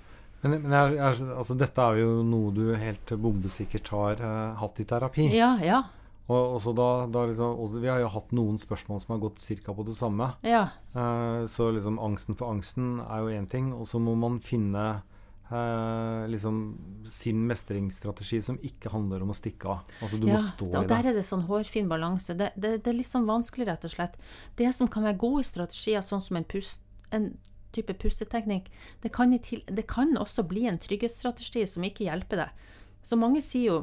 Men, 0.45 0.59
men 0.61 0.73
jeg, 0.77 1.25
altså, 1.33 1.57
dette 1.57 1.81
er 1.81 2.03
jo 2.03 2.23
noe 2.27 2.53
du 2.53 2.75
helt 2.77 3.15
bombesikkert 3.17 3.89
har 3.95 4.21
uh, 4.21 4.55
hatt 4.61 4.81
i 4.83 4.85
terapi. 4.89 5.29
Ja, 5.33 5.55
ja, 5.65 5.83
Og, 6.25 6.55
og 6.57 6.61
så 6.65 6.73
da, 6.73 6.89
da 7.13 7.27
liksom, 7.29 7.59
og 7.61 7.75
vi 7.83 7.91
har 7.91 8.01
jo 8.01 8.13
hatt 8.15 8.31
noen 8.37 8.57
spørsmål 8.61 9.03
som 9.03 9.13
har 9.13 9.25
gått 9.27 9.43
ca. 9.45 9.75
på 9.77 9.85
det 9.85 9.97
samme. 9.99 10.31
ja. 10.47 10.69
Eh, 10.95 11.45
så 11.51 11.69
liksom 11.75 11.99
angsten 12.01 12.39
for 12.39 12.55
angsten 12.55 13.01
er 13.05 13.25
jo 13.25 13.35
én 13.35 13.49
ting, 13.51 13.75
og 13.77 13.85
så 13.91 14.01
må 14.01 14.15
man 14.17 14.39
finne 14.41 15.03
eh, 15.51 16.25
liksom 16.33 16.63
sin 17.11 17.45
mestringsstrategi 17.47 18.41
som 18.43 18.59
ikke 18.65 18.93
handler 18.95 19.25
om 19.25 19.35
å 19.35 19.37
stikke 19.37 19.69
av. 19.69 19.97
Altså 20.01 20.21
du 20.21 20.29
ja. 20.31 20.39
må 20.39 20.47
stå 20.47 20.71
da, 20.71 20.79
i 20.79 20.87
det. 20.87 20.93
der 20.95 21.11
er 21.11 21.19
det 21.19 21.27
sånn 21.29 21.45
hårfin 21.49 21.91
balanse. 21.93 22.37
Det, 22.41 22.53
det, 22.57 22.79
det 22.87 22.93
er 22.93 23.01
litt 23.03 23.11
sånn 23.11 23.29
vanskelig, 23.29 23.69
rett 23.69 23.85
og 23.85 23.93
slett. 23.93 24.17
Det 24.57 24.71
som 24.77 24.89
kan 24.89 25.05
være 25.05 25.21
gode 25.21 25.45
strategier, 25.45 26.05
sånn 26.05 26.25
som 26.25 26.41
en, 26.41 26.49
pust, 26.49 26.81
en 27.13 27.35
type 27.77 27.99
pusteteknikk, 28.01 28.71
det 29.05 29.13
kan, 29.13 29.35
til, 29.45 29.61
det 29.69 29.85
kan 29.91 30.17
også 30.21 30.47
bli 30.49 30.65
en 30.71 30.81
trygghetsstrategi 30.81 31.67
som 31.69 31.85
ikke 31.85 32.09
hjelper 32.09 32.47
deg. 32.47 32.65
Så 33.05 33.21
mange 33.21 33.45
sier 33.45 33.69
jo 33.69 33.79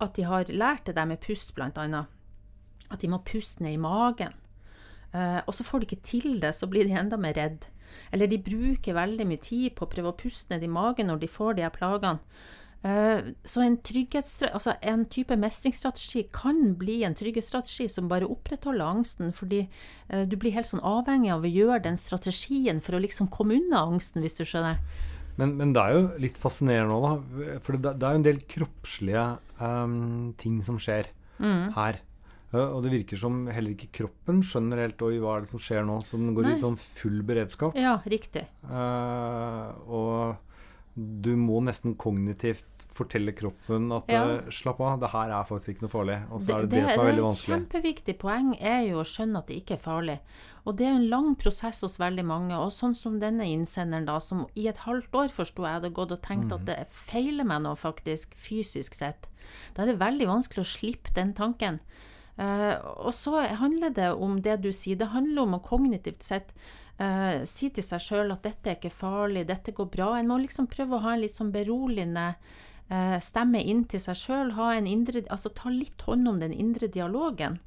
at 0.00 0.14
de 0.16 0.26
har 0.26 0.50
lært 0.52 0.86
det 0.86 0.96
der 0.96 1.08
med 1.08 1.20
pust, 1.22 1.54
annet. 1.58 2.06
At 2.90 3.00
de 3.02 3.08
må 3.08 3.18
puste 3.24 3.62
ned 3.62 3.72
i 3.76 3.80
magen. 3.82 4.34
Uh, 5.14 5.40
og 5.46 5.54
så 5.54 5.64
får 5.64 5.78
de 5.78 5.88
ikke 5.88 6.04
til 6.04 6.40
det, 6.42 6.54
så 6.54 6.68
blir 6.68 6.84
de 6.84 6.96
enda 6.96 7.16
mer 7.16 7.36
redd. 7.36 7.66
Eller 8.12 8.28
de 8.28 8.38
bruker 8.38 8.94
veldig 8.94 9.26
mye 9.26 9.40
tid 9.40 9.72
på 9.76 9.86
å 9.86 9.90
prøve 9.90 10.12
å 10.12 10.16
puste 10.16 10.52
ned 10.52 10.64
i 10.64 10.70
magen 10.70 11.08
når 11.08 11.22
de 11.22 11.32
får 11.32 11.56
de 11.56 11.64
her 11.64 11.74
plagene. 11.74 12.20
Uh, 12.78 13.34
så 13.42 13.64
en, 13.64 13.74
altså 13.82 14.76
en 14.86 15.00
type 15.10 15.34
mestringsstrategi 15.34 16.28
kan 16.30 16.76
bli 16.78 17.00
en 17.02 17.16
trygghetsstrategi 17.18 17.88
som 17.90 18.06
bare 18.08 18.28
opprettholder 18.30 18.86
angsten, 18.86 19.32
fordi 19.34 19.64
uh, 20.12 20.22
du 20.28 20.36
blir 20.38 20.54
helt 20.54 20.68
sånn 20.68 20.84
avhengig 20.86 21.32
av 21.34 21.42
å 21.42 21.50
gjøre 21.50 21.82
den 21.88 21.98
strategien 21.98 22.84
for 22.84 22.94
å 22.94 23.02
liksom 23.02 23.32
komme 23.34 23.58
unna 23.58 23.82
angsten, 23.88 24.22
hvis 24.22 24.38
du 24.38 24.44
skjønner. 24.46 24.78
Men, 25.38 25.52
men 25.56 25.72
det 25.72 25.82
er 25.84 25.94
jo 25.94 26.02
litt 26.18 26.38
fascinerende 26.42 26.90
nå, 26.90 26.98
da. 27.04 27.58
For 27.62 27.78
det, 27.78 27.92
det 28.00 28.06
er 28.08 28.16
jo 28.16 28.18
en 28.20 28.26
del 28.26 28.40
kroppslige 28.50 29.24
um, 29.62 30.34
ting 30.40 30.60
som 30.66 30.78
skjer 30.82 31.12
Mm. 31.38 31.68
her. 31.76 32.00
Eh, 32.50 32.58
og 32.74 32.80
det 32.82 32.90
virker 32.90 33.18
som 33.20 33.44
heller 33.46 33.70
ikke 33.76 33.92
kroppen 34.00 34.40
skjønner 34.42 34.80
helt 34.82 35.02
Oi, 35.06 35.18
hva 35.22 35.36
er 35.36 35.44
det 35.44 35.50
som 35.52 35.60
skjer 35.62 35.84
nå? 35.86 36.00
Så 36.02 36.18
den 36.18 36.32
går 36.34 36.48
Nei. 36.48 36.54
i 36.56 36.62
sånn 36.64 36.78
full 36.80 37.20
beredskap. 37.28 37.76
Ja, 37.78 37.92
riktig. 38.10 38.42
Du 38.64 38.72
må 41.58 41.64
nesten 41.66 41.96
kognitivt 41.98 42.86
fortelle 42.94 43.34
kroppen 43.36 43.90
at 43.94 44.10
Ja. 44.12 44.22
eh, 44.38 44.50
slapp 44.54 44.80
av, 44.80 45.00
det 45.00 45.10
her 45.10 45.30
er 45.30 45.44
faktisk 45.44 45.74
ikke 45.74 45.86
noe 45.86 45.94
farlig. 45.94 46.18
Og 46.30 46.42
så 46.42 46.54
er 46.54 46.60
det 46.62 46.70
det, 46.70 46.82
det, 46.82 46.90
som 46.94 47.00
er 47.00 47.10
veldig 47.12 47.24
Et 47.28 47.48
kjempeviktig 47.48 48.18
poeng 48.18 48.54
er 48.60 48.80
jo 48.88 49.00
å 49.02 49.06
skjønne 49.06 49.38
at 49.42 49.50
det 49.50 49.58
ikke 49.62 49.74
er 49.74 49.82
farlig. 49.82 50.18
Og 50.66 50.76
det 50.76 50.86
er 50.86 50.96
en 50.96 51.08
lang 51.08 51.34
prosess 51.40 51.80
hos 51.80 51.98
veldig 51.98 52.24
mange. 52.28 52.56
Og 52.56 52.70
sånn 52.72 52.94
som 52.94 53.18
denne 53.20 53.46
innsenderen, 53.48 54.06
da, 54.06 54.18
som 54.20 54.46
i 54.54 54.68
et 54.68 54.84
halvt 54.84 55.14
år 55.16 55.32
forsto 55.32 55.64
jeg 55.64 55.80
hadde 55.80 55.94
gått 55.96 56.12
og 56.12 56.22
tenkt 56.22 56.52
at 56.52 56.66
det 56.68 56.76
feiler 56.92 57.44
meg 57.44 57.62
nå, 57.64 57.74
faktisk, 57.74 58.36
fysisk 58.36 58.94
sett. 58.94 59.30
Da 59.74 59.82
er 59.82 59.92
det 59.92 60.00
veldig 60.02 60.28
vanskelig 60.28 60.64
å 60.64 60.68
slippe 60.68 61.14
den 61.16 61.32
tanken. 61.32 61.80
Uh, 62.38 62.78
og 63.02 63.14
så 63.16 63.40
handler 63.58 63.90
det 63.90 64.12
om 64.14 64.36
det 64.44 64.60
du 64.62 64.70
sier. 64.70 64.98
Det 65.00 65.10
handler 65.10 65.42
om 65.42 65.56
å 65.56 65.64
kognitivt 65.64 66.22
sett 66.22 66.52
eh, 66.98 67.44
si 67.48 67.70
til 67.74 67.84
seg 67.86 68.02
sjøl 68.04 68.34
at 68.34 68.46
dette 68.46 68.72
er 68.72 68.78
ikke 68.78 68.94
farlig, 68.94 69.46
dette 69.48 69.74
går 69.76 69.90
bra. 69.92 70.12
En 70.18 70.30
må 70.30 70.38
liksom 70.42 70.68
prøve 70.70 70.98
å 70.98 71.04
ha 71.06 71.14
en 71.14 71.22
litt 71.24 71.36
sånn 71.36 71.54
beroligende 71.54 72.28
eh, 72.90 73.18
stemme 73.24 73.62
inn 73.62 73.84
til 73.90 74.02
seg 74.02 74.18
sjøl. 74.18 74.52
Altså 74.58 75.54
ta 75.54 75.72
litt 75.72 76.04
hånd 76.06 76.28
om 76.28 76.42
den 76.42 76.54
indre 76.56 76.90
dialogen. 76.92 77.58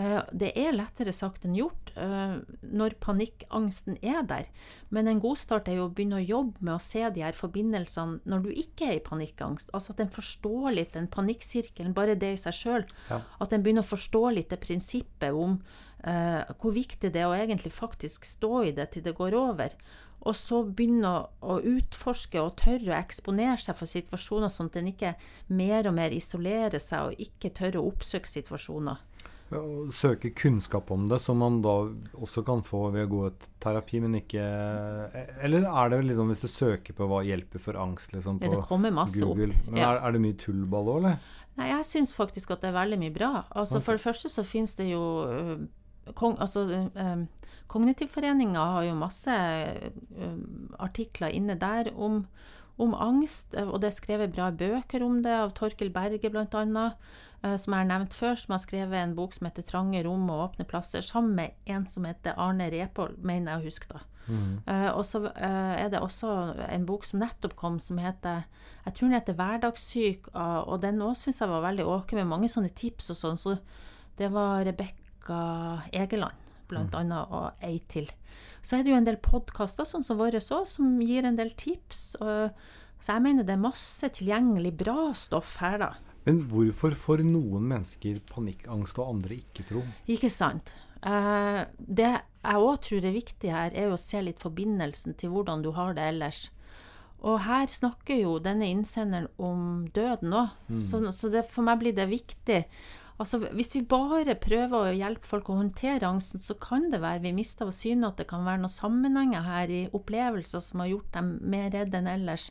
Eh, 0.00 0.20
det 0.32 0.50
er 0.56 0.72
lettere 0.72 1.12
sagt 1.12 1.44
enn 1.44 1.56
gjort 1.58 1.90
eh, 1.98 2.38
når 2.64 2.96
panikkangsten 3.02 3.98
er 4.00 4.22
der. 4.28 4.48
Men 4.94 5.10
en 5.10 5.20
god 5.22 5.40
start 5.42 5.68
er 5.68 5.80
jo 5.80 5.88
å 5.88 5.92
begynne 5.92 6.20
å 6.20 6.24
jobbe 6.24 6.64
med 6.64 6.76
å 6.76 6.82
se 6.82 7.02
de 7.12 7.24
her 7.24 7.36
forbindelsene 7.36 8.22
når 8.30 8.46
du 8.46 8.50
ikke 8.54 8.88
er 8.88 8.98
i 8.98 9.04
panikkangst. 9.04 9.72
Altså 9.76 9.94
at 9.94 10.04
en 10.04 10.12
forstår 10.14 10.70
litt 10.78 10.96
den 10.96 11.10
panikksirkelen, 11.12 11.94
bare 11.96 12.16
det 12.18 12.34
i 12.36 12.40
seg 12.40 12.56
sjøl. 12.56 12.86
Ja. 13.10 13.20
At 13.42 13.52
en 13.52 13.64
begynner 13.66 13.84
å 13.84 13.90
forstå 13.90 14.24
litt 14.36 14.54
det 14.54 14.60
prinsippet 14.62 15.36
om 15.36 15.58
uh, 16.06 16.42
hvor 16.60 16.74
viktig 16.74 17.10
det 17.12 17.20
er 17.22 17.28
å 17.28 17.36
egentlig 17.36 17.72
faktisk 17.74 18.24
stå 18.28 18.62
i 18.70 18.72
det 18.76 18.90
til 18.94 19.04
det 19.04 19.16
går 19.18 19.36
over. 19.36 19.74
Og 20.20 20.36
så 20.36 20.62
begynne 20.64 21.10
å, 21.10 21.20
å 21.40 21.58
utforske 21.64 22.40
og 22.40 22.56
tørre 22.60 22.92
å 22.92 22.98
eksponere 22.98 23.60
seg 23.60 23.76
for 23.76 23.90
situasjoner, 23.90 24.52
sånn 24.52 24.68
at 24.72 24.80
en 24.80 24.90
ikke 24.92 25.14
mer 25.52 25.88
og 25.88 25.96
mer 25.96 26.14
isolerer 26.14 26.80
seg 26.82 27.10
og 27.10 27.24
ikke 27.28 27.52
tør 27.56 27.80
å 27.80 27.86
oppsøke 27.92 28.28
situasjoner. 28.28 29.00
Ja, 29.50 29.58
og 29.58 29.90
Søke 29.94 30.30
kunnskap 30.36 30.90
om 30.94 31.08
det, 31.10 31.18
som 31.22 31.40
man 31.42 31.58
da 31.64 31.72
også 32.14 32.44
kan 32.46 32.62
få 32.66 32.84
ved 32.94 33.08
å 33.08 33.10
gå 33.10 33.22
et 33.26 33.48
terapi, 33.62 33.98
men 34.02 34.14
ikke 34.20 34.44
Eller 35.42 35.66
er 35.66 35.90
det 35.90 36.04
liksom 36.06 36.30
hvis 36.30 36.44
du 36.44 36.48
søker 36.50 36.94
på 36.94 37.08
hva 37.10 37.24
hjelper 37.26 37.62
for 37.62 37.78
angst 37.80 38.14
liksom 38.14 38.38
Ja, 38.38 38.46
på 38.46 38.60
det 38.60 38.68
kommer 38.68 38.94
masse 38.94 39.24
opp. 39.26 39.40
Men 39.40 39.80
Ja. 39.80 39.96
er, 39.96 40.04
er 40.06 40.14
det 40.14 40.22
mye 40.22 40.38
tullball 40.38 40.92
òg, 40.94 41.00
eller? 41.02 41.18
Nei, 41.58 41.66
jeg 41.72 41.88
syns 41.88 42.14
faktisk 42.14 42.52
at 42.54 42.62
det 42.62 42.70
er 42.70 42.78
veldig 42.78 42.98
mye 43.02 43.12
bra. 43.14 43.30
Altså, 43.50 43.80
okay. 43.80 43.84
For 43.88 43.98
det 43.98 44.04
første 44.06 44.30
så 44.32 44.44
finnes 44.46 44.76
det 44.78 44.86
jo 44.92 45.02
øh, 45.26 45.66
kong, 46.14 46.38
altså, 46.40 46.62
øh, 46.94 47.26
Kognitivforeninga 47.70 48.62
har 48.74 48.86
jo 48.88 48.94
masse 48.98 49.30
øh, 49.30 50.38
artikler 50.78 51.34
inne 51.34 51.54
der 51.58 51.90
om, 51.94 52.24
om 52.78 52.94
angst, 52.94 53.54
og 53.54 53.80
det 53.82 53.90
er 53.90 53.98
skrevet 53.98 54.32
bra 54.34 54.50
bøker 54.50 55.04
om 55.06 55.20
det, 55.22 55.34
av 55.34 55.52
Torkel 55.54 55.90
Berge 55.94 56.30
bl.a., 56.30 56.46
øh, 56.64 56.90
som 57.40 57.72
jeg 57.72 57.80
har 57.80 57.88
nevnt 57.88 58.12
før, 58.12 58.34
som 58.36 58.52
har 58.52 58.60
skrevet 58.60 58.98
en 59.00 59.14
bok 59.16 59.32
som 59.32 59.46
heter 59.46 59.64
'Trange 59.64 60.02
rom 60.04 60.28
og 60.28 60.42
åpne 60.50 60.66
plasser', 60.68 61.00
sammen 61.00 61.34
med 61.34 61.50
en 61.66 61.86
som 61.86 62.04
heter 62.04 62.36
Arne 62.36 62.68
Repål, 62.68 63.16
mener 63.16 63.52
jeg 63.52 63.60
å 63.60 63.64
huske 63.64 63.88
da. 63.94 64.02
Eh, 64.30 64.90
og 64.94 65.02
så 65.06 65.22
uh, 65.26 65.74
er 65.74 65.88
det 65.90 66.00
også 66.00 66.30
en 66.70 66.84
bok 66.86 67.06
som 67.06 67.22
nettopp 67.22 67.56
kom, 67.58 67.80
som 67.82 67.98
heter 67.98 68.44
Jeg 68.84 68.94
tror 68.94 69.08
den 69.08 69.16
heter 69.18 69.34
'Hverdagssyk', 69.34 70.30
og, 70.34 70.68
og 70.68 70.82
den 70.82 71.02
òg 71.02 71.16
syns 71.18 71.40
jeg 71.40 71.50
var 71.50 71.66
veldig 71.66 71.86
åken, 71.86 72.18
med 72.18 72.30
mange 72.30 72.48
sånne 72.48 72.70
tips 72.74 73.10
og 73.10 73.16
sånn. 73.16 73.40
Så 73.40 73.58
det 74.18 74.30
var 74.32 74.64
Rebekka 74.64 75.82
Egeland, 75.92 76.36
blant 76.68 76.94
annet, 76.94 77.26
og 77.30 77.52
ei 77.62 77.80
til. 77.88 78.08
Så 78.62 78.76
er 78.76 78.84
det 78.84 78.92
jo 78.92 78.96
en 79.00 79.08
del 79.08 79.20
podkaster, 79.20 79.84
sånn 79.84 80.04
som 80.04 80.18
våre 80.18 80.40
òg, 80.40 80.66
som 80.68 81.00
gir 81.00 81.24
en 81.24 81.36
del 81.36 81.50
tips. 81.50 82.16
Så 83.00 83.12
jeg 83.14 83.22
mener 83.22 83.44
det 83.44 83.54
er 83.56 83.68
masse 83.68 84.08
tilgjengelig 84.08 84.76
bra 84.76 85.12
stoff 85.16 85.56
her, 85.60 85.78
da. 85.80 85.92
Men 86.26 86.42
hvorfor 86.50 86.94
får 86.98 87.24
noen 87.24 87.66
mennesker 87.70 88.20
panikkangst 88.28 89.00
og 89.00 89.16
andre 89.16 89.40
ikke, 89.40 89.64
tro? 89.70 89.84
Ikke 90.10 90.30
sant. 90.32 90.74
Uh, 91.00 91.64
det 91.78 92.10
jeg 92.40 92.64
òg 92.64 92.80
tror 92.84 93.04
er 93.04 93.16
viktig 93.16 93.52
her, 93.52 93.74
er 93.76 93.88
jo 93.88 93.96
å 93.96 94.00
se 94.00 94.20
litt 94.24 94.40
forbindelsen 94.40 95.16
til 95.20 95.32
hvordan 95.34 95.64
du 95.64 95.70
har 95.76 95.94
det 95.96 96.08
ellers. 96.12 96.48
Og 97.20 97.42
her 97.44 97.68
snakker 97.68 98.16
jo 98.16 98.38
denne 98.40 98.68
innsenderen 98.72 99.28
om 99.36 99.86
døden 99.92 100.32
òg, 100.32 100.54
så, 100.80 101.02
så 101.12 101.28
det, 101.32 101.44
for 101.52 101.66
meg 101.66 101.82
blir 101.82 101.96
det 101.96 102.08
viktig. 102.08 102.62
Altså, 103.20 103.42
hvis 103.52 103.74
vi 103.74 103.82
bare 103.84 104.32
prøver 104.40 104.72
å 104.78 104.96
hjelpe 104.96 105.28
folk 105.28 105.50
å 105.52 105.58
håndtere 105.58 106.08
angsten, 106.08 106.40
så 106.40 106.56
kan 106.56 106.88
det 106.88 107.02
være 107.02 107.26
vi 107.26 107.34
mister 107.36 107.68
av 107.68 107.74
syne 107.76 108.08
at 108.08 108.22
det 108.22 108.30
kan 108.30 108.46
være 108.46 108.62
noen 108.62 108.72
sammenhenger 108.72 109.44
her 109.44 109.72
i 109.72 109.80
opplevelser 109.92 110.64
som 110.64 110.80
har 110.80 110.94
gjort 110.94 111.10
dem 111.18 111.34
mer 111.52 111.68
redde 111.74 112.00
enn 112.00 112.08
ellers. 112.08 112.48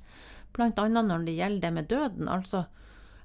Blant 0.53 0.77
annet 0.81 1.09
når 1.09 1.25
det 1.25 1.39
gjelder 1.39 1.65
det 1.65 1.73
med 1.73 1.89
døden. 1.89 2.29
Altså, 2.29 2.67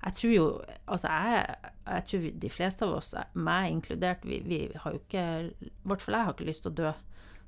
jeg 0.05 0.17
tror 0.19 0.33
jo 0.35 0.47
Altså, 0.87 1.09
jeg, 1.09 1.55
jeg 1.87 2.05
tror 2.09 2.25
de 2.43 2.51
fleste 2.53 2.85
av 2.85 2.95
oss, 2.99 3.15
meg 3.35 3.71
inkludert, 3.73 4.25
vi, 4.29 4.41
vi 4.45 4.59
har 4.75 4.93
jo 4.93 5.01
ikke 5.01 5.25
I 5.49 5.71
hvert 5.89 6.05
fall 6.05 6.19
jeg 6.19 6.29
har 6.29 6.37
ikke 6.37 6.49
lyst 6.49 6.65
til 6.67 6.73
å 6.75 6.79
dø. 6.81 6.91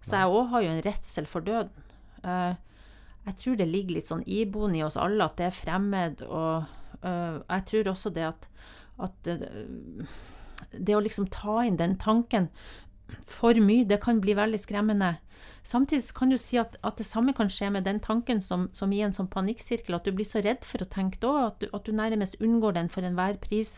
Så 0.00 0.20
jeg 0.20 0.38
òg 0.38 0.48
har 0.52 0.64
jo 0.64 0.70
en 0.72 0.84
redsel 0.86 1.28
for 1.28 1.44
døden. 1.44 1.84
Eh, 2.24 2.54
jeg 3.26 3.38
tror 3.42 3.58
det 3.58 3.66
ligger 3.68 3.96
litt 3.96 4.10
sånn 4.10 4.24
iboende 4.26 4.80
i 4.80 4.84
oss 4.86 4.98
alle 5.00 5.26
at 5.26 5.36
det 5.40 5.48
er 5.48 5.56
fremmed, 5.56 6.22
og 6.30 6.66
øh, 7.02 7.38
jeg 7.42 7.64
tror 7.70 7.90
også 7.90 8.12
det 8.14 8.26
at, 8.28 8.48
at 9.02 9.30
øh, 9.32 10.04
det 10.72 10.94
å 10.94 11.02
liksom 11.02 11.26
ta 11.34 11.58
inn 11.66 11.78
den 11.80 11.96
tanken 11.98 12.48
for 13.26 13.58
mye, 13.62 13.86
det 13.86 13.98
kan 14.02 14.22
bli 14.22 14.36
veldig 14.38 14.60
skremmende. 14.62 15.16
Samtidig 15.66 16.14
kan 16.14 16.30
du 16.30 16.36
si 16.38 16.58
at, 16.60 16.76
at 16.86 17.00
det 17.00 17.06
samme 17.08 17.34
kan 17.34 17.50
skje 17.50 17.72
med 17.74 17.86
den 17.88 17.98
tanken 18.02 18.40
som, 18.40 18.68
som 18.76 18.92
i 18.94 19.00
en 19.02 19.14
sånn 19.16 19.30
panikksirkel, 19.32 19.96
at 19.96 20.06
du 20.06 20.12
blir 20.14 20.28
så 20.28 20.42
redd 20.44 20.62
for 20.66 20.84
å 20.84 20.88
tenke 20.90 21.18
da, 21.22 21.48
at 21.48 21.66
at 21.66 21.88
du 21.88 21.92
nærmest 21.96 22.38
unngår 22.38 22.76
den 22.76 22.90
for 22.92 23.06
enhver 23.06 23.40
pris, 23.42 23.76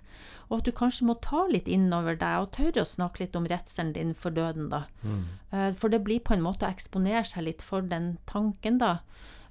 og 0.48 0.60
at 0.60 0.68
du 0.68 0.72
kanskje 0.76 1.08
må 1.08 1.16
ta 1.24 1.46
litt 1.48 1.68
innover 1.68 2.18
deg 2.20 2.44
og 2.44 2.52
tørre 2.58 2.84
å 2.84 2.88
snakke 2.88 3.24
litt 3.24 3.38
om 3.38 3.48
redselen 3.48 3.94
din 3.96 4.12
for 4.14 4.36
døden, 4.36 4.68
da. 4.72 4.84
Mm. 5.02 5.24
For 5.80 5.88
det 5.88 6.02
blir 6.04 6.20
på 6.20 6.36
en 6.36 6.44
måte 6.44 6.68
å 6.68 6.72
eksponere 6.72 7.24
seg 7.28 7.46
litt 7.48 7.64
for 7.64 7.86
den 7.88 8.16
tanken, 8.28 8.78
da. 8.82 8.98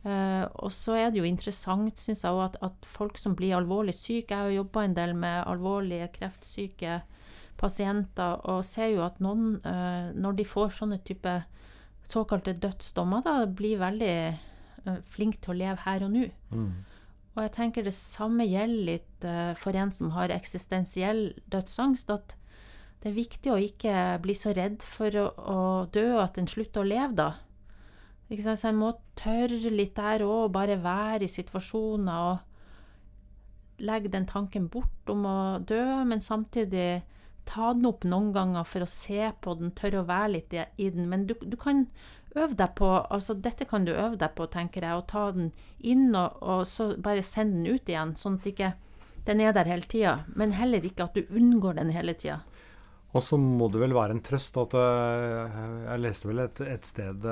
Uh, 0.08 0.46
og 0.64 0.72
så 0.72 0.94
er 0.96 1.10
det 1.12 1.20
jo 1.20 1.28
interessant, 1.28 1.98
syns 2.00 2.22
jeg, 2.24 2.40
at, 2.40 2.56
at 2.64 2.86
folk 2.88 3.18
som 3.20 3.34
blir 3.36 3.58
alvorlig 3.58 3.96
syke 3.98 4.30
Jeg 4.32 4.40
har 4.40 4.52
jo 4.52 4.60
jobba 4.62 4.84
en 4.86 4.94
del 4.96 5.16
med 5.18 5.42
alvorlige 5.50 6.08
kreftsyke 6.14 7.02
pasienter, 7.58 8.38
og 8.46 8.64
ser 8.64 8.94
jo 8.94 9.02
at 9.04 9.18
noen, 9.20 9.58
uh, 9.66 10.14
når 10.14 10.38
de 10.38 10.46
får 10.48 10.78
sånne 10.78 11.02
type 11.08 11.34
såkalte 12.12 12.56
dødsdommer, 12.58 13.24
da, 13.26 13.40
blir 13.46 13.82
veldig 13.82 14.14
flink 14.88 15.10
flinke 15.12 15.42
til 15.44 15.52
å 15.52 15.58
leve 15.60 15.84
her 15.84 16.06
og 16.06 16.14
nå. 16.14 16.28
Mm. 16.54 16.70
Og 17.36 17.44
jeg 17.44 17.54
tenker 17.54 17.86
det 17.86 17.94
samme 17.94 18.48
gjelder 18.48 18.86
litt 18.88 19.26
eh, 19.28 19.54
for 19.60 19.78
en 19.78 19.92
som 19.94 20.14
har 20.16 20.34
eksistensiell 20.34 21.36
dødsangst, 21.54 22.10
at 22.10 22.38
det 23.04 23.12
er 23.12 23.18
viktig 23.18 23.52
å 23.54 23.60
ikke 23.62 23.94
bli 24.24 24.34
så 24.34 24.56
redd 24.58 24.82
for 24.82 25.14
å, 25.22 25.28
å 25.38 25.60
dø 25.94 26.18
at 26.22 26.40
en 26.42 26.50
slutter 26.50 26.82
å 26.82 26.88
leve, 26.88 27.14
da. 27.20 27.30
Ikke 28.28 28.44
sant? 28.44 28.60
Så 28.60 28.72
en 28.72 28.80
må 28.80 28.96
tørre 29.20 29.70
litt 29.72 29.96
der 30.00 30.26
òg, 30.26 30.50
bare 30.56 30.80
være 30.82 31.28
i 31.28 31.32
situasjoner 31.32 32.32
og 32.32 33.84
legge 33.86 34.10
den 34.10 34.26
tanken 34.26 34.66
bort 34.74 35.12
om 35.14 35.28
å 35.30 35.38
dø, 35.62 35.84
men 36.10 36.24
samtidig 36.24 37.04
ta 37.48 37.72
den 37.74 37.88
opp 37.90 38.06
noen 38.08 38.34
ganger 38.36 38.68
for 38.68 38.84
å 38.84 38.90
se 38.92 39.32
på 39.42 39.56
den, 39.60 39.74
tørre 39.78 40.04
å 40.04 40.08
være 40.08 40.34
litt 40.36 40.56
i, 40.56 40.90
den. 40.90 41.08
Men 41.12 41.26
du, 41.30 41.34
du 41.42 41.56
kan 41.60 41.86
øve 42.38 42.54
deg 42.60 42.76
på 42.78 42.90
altså 43.02 43.34
Dette 43.42 43.66
kan 43.66 43.88
du 43.88 43.94
øve 43.96 44.20
deg 44.20 44.36
på, 44.38 44.50
tenker 44.52 44.86
jeg, 44.86 44.98
å 44.98 45.08
ta 45.08 45.30
den 45.36 45.54
inn 45.80 46.12
og, 46.12 46.38
og 46.42 46.68
så 46.70 46.92
bare 47.02 47.26
sende 47.26 47.64
den 47.64 47.78
ut 47.78 47.90
igjen, 47.90 48.14
sånn 48.20 48.38
at 48.42 48.52
ikke 48.52 48.74
den 49.28 49.42
er 49.44 49.56
der 49.56 49.68
hele 49.68 49.88
tida. 49.88 50.20
Men 50.40 50.56
heller 50.56 50.86
ikke 50.86 51.08
at 51.08 51.18
du 51.18 51.28
unngår 51.36 51.80
den 51.80 51.92
hele 51.96 52.16
tida. 52.16 52.42
Og 53.16 53.24
så 53.24 53.40
må 53.40 53.70
det 53.72 53.82
vel 53.82 53.96
være 53.96 54.18
en 54.18 54.24
trøst 54.24 54.58
at 54.60 54.76
øh, 54.78 55.58
Jeg 55.88 56.04
leste 56.04 56.28
vel 56.30 56.44
et, 56.44 56.60
et 56.68 56.86
sted 56.86 57.26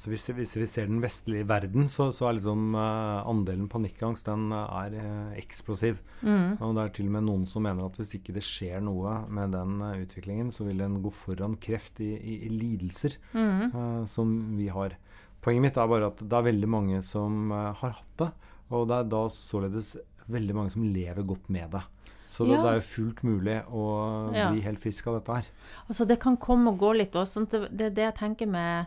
altså 0.00 0.14
hvis, 0.14 0.22
hvis 0.32 0.52
vi 0.56 0.66
ser 0.66 0.86
den 0.88 1.02
vestlige 1.02 1.44
verden, 1.44 1.84
så, 1.92 2.06
så 2.16 2.30
er 2.30 2.38
liksom 2.38 2.72
uh, 2.72 3.20
andelen 3.28 3.66
panikkangst 3.68 4.30
den 4.30 4.46
er 4.56 4.94
uh, 4.96 5.34
eksplosiv. 5.36 5.98
Og 6.24 6.72
det 6.76 6.84
er 6.86 6.94
til 6.96 7.10
og 7.10 7.12
med 7.18 7.26
noen 7.26 7.44
som 7.50 7.66
mener 7.66 7.84
at 7.84 7.98
hvis 8.00 8.14
ikke 8.16 8.32
det 8.32 8.44
skjer 8.46 8.80
noe 8.80 9.18
med 9.28 9.52
den 9.52 9.74
uh, 9.84 9.98
utviklingen, 10.00 10.48
så 10.54 10.64
vil 10.64 10.80
den 10.80 11.02
gå 11.04 11.12
foran 11.12 11.58
kreft 11.60 12.00
i, 12.00 12.14
i, 12.16 12.38
i 12.46 12.48
lidelser 12.48 13.18
øh, 13.36 14.06
som 14.08 14.32
vi 14.56 14.70
har. 14.72 14.96
Poenget 15.44 15.66
mitt 15.66 15.76
er 15.76 15.92
bare 15.92 16.08
at 16.08 16.24
det 16.24 16.38
er 16.38 16.48
veldig 16.48 16.70
mange 16.72 17.02
som 17.04 17.52
har 17.52 17.92
hatt 17.92 18.16
det, 18.20 18.30
og 18.72 18.88
det 18.88 19.02
er 19.02 19.12
da 19.12 19.22
således 19.36 19.94
veldig 20.32 20.56
mange 20.56 20.72
som 20.72 20.88
lever 20.88 21.28
godt 21.28 21.52
med 21.52 21.76
det. 21.76 21.84
Så 22.30 22.46
det, 22.46 22.56
Ja. 22.56 22.62
det 22.62 22.70
er 22.70 22.80
jo 22.80 22.88
fullt 22.88 23.22
mulig 23.26 23.58
å 23.68 24.32
Ja. 24.32 24.50
bli 24.52 24.64
helt 24.64 24.80
frisk 24.80 25.08
av 25.08 25.20
dette 25.20 25.40
her. 25.40 25.46
Altså, 25.88 26.06
det 26.06 26.20
kan 26.20 26.36
komme 26.36 26.72
og 26.72 26.78
gå 26.78 26.96
litt 26.96 27.12
også. 27.12 27.44
sånn 27.44 27.68
det 27.76 27.86
er 27.86 27.90
det 27.90 28.04
jeg 28.08 28.14
tenker 28.14 28.46
med 28.46 28.86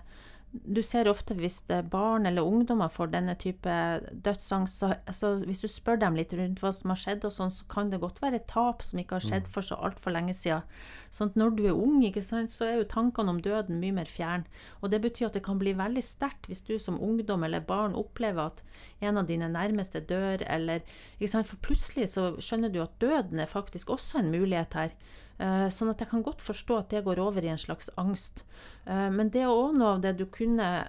Du 0.54 0.84
ser 0.86 1.08
ofte 1.10 1.34
hvis 1.34 1.64
barn 1.90 2.28
eller 2.30 2.46
ungdommer 2.46 2.92
får 2.94 3.10
denne 3.16 3.34
type 3.42 3.74
dødsangst, 4.14 4.84
så 4.84 4.90
altså, 5.10 5.32
hvis 5.48 5.64
du 5.64 5.68
spør 5.72 5.98
dem 6.04 6.18
litt 6.20 6.36
rundt 6.38 6.62
hva 6.62 6.70
som 6.76 6.94
har 6.94 7.00
skjedd, 7.02 7.26
og 7.26 7.34
sånn, 7.34 7.54
så 7.54 7.66
kan 7.72 7.90
det 7.90 8.02
godt 8.04 8.22
være 8.22 8.38
et 8.38 8.46
tap 8.52 8.86
som 8.86 9.02
ikke 9.02 9.18
har 9.18 9.26
skjedd 9.26 9.50
for 9.50 9.66
så 9.66 9.80
altfor 9.82 10.14
lenge 10.14 10.36
siden. 10.38 10.62
Sånn 11.10 11.34
at 11.34 11.40
når 11.42 11.56
du 11.58 11.64
er 11.72 11.80
ung, 11.80 11.98
ikke 12.06 12.22
sant, 12.22 12.54
så 12.54 12.68
er 12.68 12.78
jo 12.78 12.92
tankene 12.92 13.34
om 13.34 13.42
døden 13.42 13.82
mye 13.82 13.98
mer 13.98 14.10
fjern. 14.10 14.46
Og 14.86 14.94
det 14.94 15.02
betyr 15.02 15.32
at 15.32 15.40
det 15.40 15.44
kan 15.48 15.58
bli 15.62 15.74
veldig 15.80 16.06
sterkt 16.06 16.46
hvis 16.52 16.62
du 16.70 16.76
som 16.78 17.02
ungdom 17.02 17.48
eller 17.48 17.66
barn 17.66 17.98
opplever 17.98 18.54
at 18.54 18.62
en 19.02 19.18
av 19.18 19.26
dine 19.30 19.50
nærmeste 19.50 20.04
dør, 20.06 20.46
eller 20.46 20.86
ikke 21.18 21.34
sant, 21.34 21.50
For 21.50 21.58
plutselig 21.66 22.12
så 22.14 22.36
skjønner 22.38 22.70
du 22.70 22.80
at 22.86 22.94
døden 23.02 23.42
er 23.42 23.50
faktisk 23.50 23.90
også 23.90 24.22
en 24.22 24.32
mulighet 24.32 24.78
her. 24.78 24.94
Eh, 25.42 25.68
Sånn 25.74 25.90
at 25.90 26.02
jeg 26.02 26.12
kan 26.12 26.24
godt 26.26 26.44
forstå 26.46 26.78
at 26.78 26.92
det 26.94 27.04
går 27.08 27.22
over 27.24 27.44
i 27.44 27.50
en 27.50 27.62
slags 27.62 27.90
angst. 27.98 28.44
Eh, 28.86 29.10
Men 29.10 29.32
det 29.34 29.42
er 29.44 29.54
òg 29.54 29.74
noe 29.78 29.96
av 29.96 30.04
det 30.04 30.18
du 30.20 30.26
kunne 30.26 30.86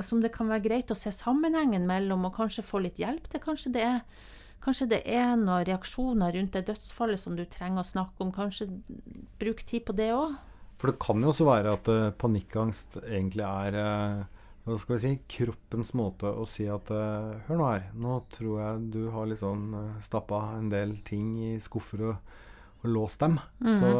Som 0.00 0.22
det 0.22 0.32
kan 0.32 0.48
være 0.48 0.64
greit 0.64 0.90
å 0.90 0.96
se 0.96 1.12
sammenhengen 1.12 1.86
mellom, 1.86 2.24
og 2.24 2.36
kanskje 2.36 2.64
få 2.64 2.80
litt 2.84 2.98
hjelp 2.98 3.28
til. 3.28 3.40
Kanskje 3.44 3.72
det 3.72 3.84
er 3.84 4.00
Kanskje 4.64 4.88
det 4.88 5.02
er 5.04 5.34
noen 5.36 5.66
reaksjoner 5.68 6.32
rundt 6.32 6.54
det 6.56 6.64
dødsfallet 6.70 7.20
som 7.20 7.34
du 7.36 7.42
trenger 7.44 7.82
å 7.82 7.84
snakke 7.84 8.24
om. 8.24 8.30
Kanskje 8.32 8.70
bruk 9.36 9.60
tid 9.60 9.84
på 9.84 9.92
det 9.92 10.08
òg. 10.16 10.38
For 10.80 10.88
det 10.88 11.02
kan 11.04 11.20
jo 11.20 11.34
også 11.34 11.44
være 11.44 11.74
at 11.76 11.90
eh, 11.92 12.14
panikkangst 12.16 12.96
egentlig 13.04 13.44
er 13.44 13.76
hva 14.64 14.78
skal 14.80 14.96
vi 14.96 15.02
si, 15.02 15.12
kroppens 15.28 15.92
måte 15.92 16.30
å 16.32 16.46
si 16.48 16.64
at 16.64 16.88
Hør 16.88 17.58
nå 17.60 17.66
her, 17.68 17.90
nå 17.92 18.14
tror 18.32 18.62
jeg 18.62 18.86
du 18.94 19.02
har 19.12 19.28
liksom 19.28 19.74
uh, 19.76 19.98
stappa 20.00 20.38
en 20.56 20.70
del 20.72 20.96
ting 21.04 21.34
i 21.36 21.50
skuffer 21.60 22.06
og, 22.08 22.32
og 22.84 22.90
låst 22.92 23.22
dem. 23.22 23.38
Så 23.64 23.90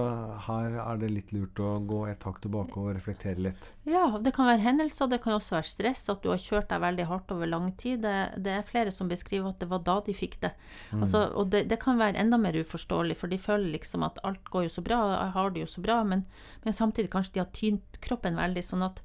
her 0.46 0.74
er 0.82 0.98
det 1.00 1.08
litt 1.08 1.32
lurt 1.32 1.60
å 1.62 1.78
gå 1.88 2.02
et 2.10 2.24
hakk 2.26 2.42
tilbake 2.44 2.80
og 2.80 2.90
reflektere 2.92 3.40
litt. 3.46 3.70
Ja, 3.88 4.06
det 4.20 4.34
kan 4.36 4.48
være 4.48 4.60
hendelser, 4.64 5.08
det 5.08 5.22
kan 5.24 5.36
også 5.36 5.56
være 5.56 5.70
stress, 5.70 6.02
at 6.12 6.20
du 6.24 6.28
har 6.30 6.40
kjørt 6.40 6.68
deg 6.68 6.82
veldig 6.84 7.06
hardt 7.08 7.32
over 7.32 7.48
lang 7.48 7.70
tid. 7.80 8.02
Det, 8.04 8.14
det 8.44 8.52
er 8.58 8.68
flere 8.68 8.92
som 8.94 9.08
beskriver 9.08 9.50
at 9.50 9.64
det 9.64 9.70
var 9.72 9.84
da 9.86 9.96
de 10.04 10.16
fikk 10.16 10.36
det. 10.44 10.52
Altså, 10.92 11.24
og 11.32 11.48
det, 11.54 11.64
det 11.72 11.80
kan 11.82 12.00
være 12.00 12.20
enda 12.20 12.40
mer 12.40 12.60
uforståelig, 12.60 13.16
for 13.20 13.32
de 13.32 13.40
føler 13.40 13.72
liksom 13.78 14.04
at 14.06 14.20
alt 14.28 14.52
går 14.52 14.68
jo 14.68 14.74
så 14.76 14.84
bra, 14.84 15.00
jeg 15.14 15.34
har 15.38 15.54
det 15.54 15.64
jo 15.64 15.72
så 15.76 15.84
bra, 15.84 16.02
men, 16.04 16.26
men 16.66 16.76
samtidig 16.76 17.12
kanskje 17.12 17.38
de 17.38 17.44
har 17.44 17.52
tynt 17.56 18.00
kroppen 18.04 18.36
veldig, 18.36 18.64
sånn 18.68 18.84
at 18.84 19.00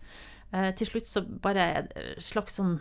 eh, 0.51 0.71
til 0.75 0.91
slutt 0.91 1.07
så 1.07 1.23
bare 1.23 1.71
er 1.79 1.91
slags 2.23 2.59
sånn 2.59 2.79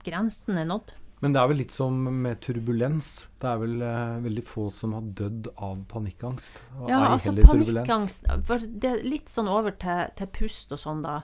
Grensen 0.00 0.56
er 0.56 0.64
nådd. 0.64 0.94
Men 1.20 1.34
det 1.34 1.40
er 1.42 1.48
vel 1.50 1.58
litt 1.60 1.74
som 1.74 1.96
med 2.22 2.40
turbulens. 2.40 3.10
Det 3.40 3.48
er 3.50 3.60
vel 3.60 3.82
eh, 3.84 4.18
veldig 4.24 4.44
få 4.48 4.70
som 4.72 4.94
har 4.96 5.04
dødd 5.20 5.50
av 5.56 5.82
panikkangst. 5.90 6.62
Og 6.78 6.88
Ja, 6.88 7.02
ei 7.02 7.10
altså 7.12 7.34
heller 7.34 7.50
turbulens. 7.50 7.76
panikkangst 7.76 8.30
For 8.48 8.64
det 8.64 8.90
er 8.90 9.02
litt 9.04 9.32
sånn 9.32 9.50
over 9.52 9.76
til, 9.76 10.06
til 10.16 10.30
pust 10.40 10.72
og 10.72 10.80
sånn, 10.80 11.02
da. 11.04 11.18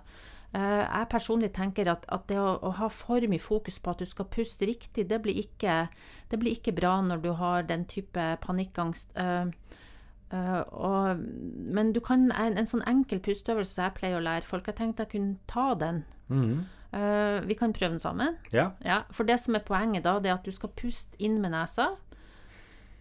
Eh, 0.53 0.83
jeg 0.85 1.09
personlig 1.13 1.53
tenker 1.57 1.89
at, 1.93 2.05
at 2.13 2.29
det 2.29 2.37
å, 2.41 2.59
å 2.61 2.75
ha 2.77 2.91
for 2.93 3.25
mye 3.29 3.41
fokus 3.43 3.81
på 3.81 3.95
at 3.95 4.05
du 4.05 4.07
skal 4.09 4.29
puste 4.33 4.69
riktig, 4.69 5.09
det 5.09 5.23
blir 5.25 5.41
ikke, 5.41 5.87
det 6.29 6.41
blir 6.41 6.57
ikke 6.59 6.77
bra 6.77 6.99
når 7.05 7.25
du 7.25 7.33
har 7.41 7.67
den 7.69 7.89
type 7.89 8.31
panikkangst. 8.45 9.17
Eh, 9.17 9.53
Uh, 10.27 10.65
og, 10.75 11.21
men 11.71 11.93
du 11.95 12.01
kan, 12.03 12.33
en, 12.35 12.57
en 12.59 12.67
sånn 12.67 12.83
enkel 12.91 13.21
pusteøvelse 13.23 13.79
jeg 13.79 13.95
pleier 13.95 14.19
å 14.19 14.25
lære 14.25 14.43
folk, 14.43 14.67
jeg 14.67 14.75
tenkte 14.81 15.05
jeg 15.05 15.13
kunne 15.13 15.37
ta 15.47 15.69
den. 15.79 16.01
Mhm. 16.27 16.65
Eh, 16.97 17.49
vi 17.49 17.55
kan 17.55 17.73
prøve 17.73 17.91
den 17.91 18.01
sammen. 18.01 18.37
Ja. 18.53 18.71
Ja, 18.85 19.03
for 19.11 19.25
det 19.29 19.41
som 19.41 19.55
er 19.55 19.65
poenget 19.67 20.05
da, 20.05 20.17
det 20.19 20.31
er 20.31 20.39
at 20.39 20.47
du 20.47 20.53
skal 20.53 20.73
puste 20.77 21.19
inn 21.19 21.41
med 21.43 21.53
nesa. 21.53 21.91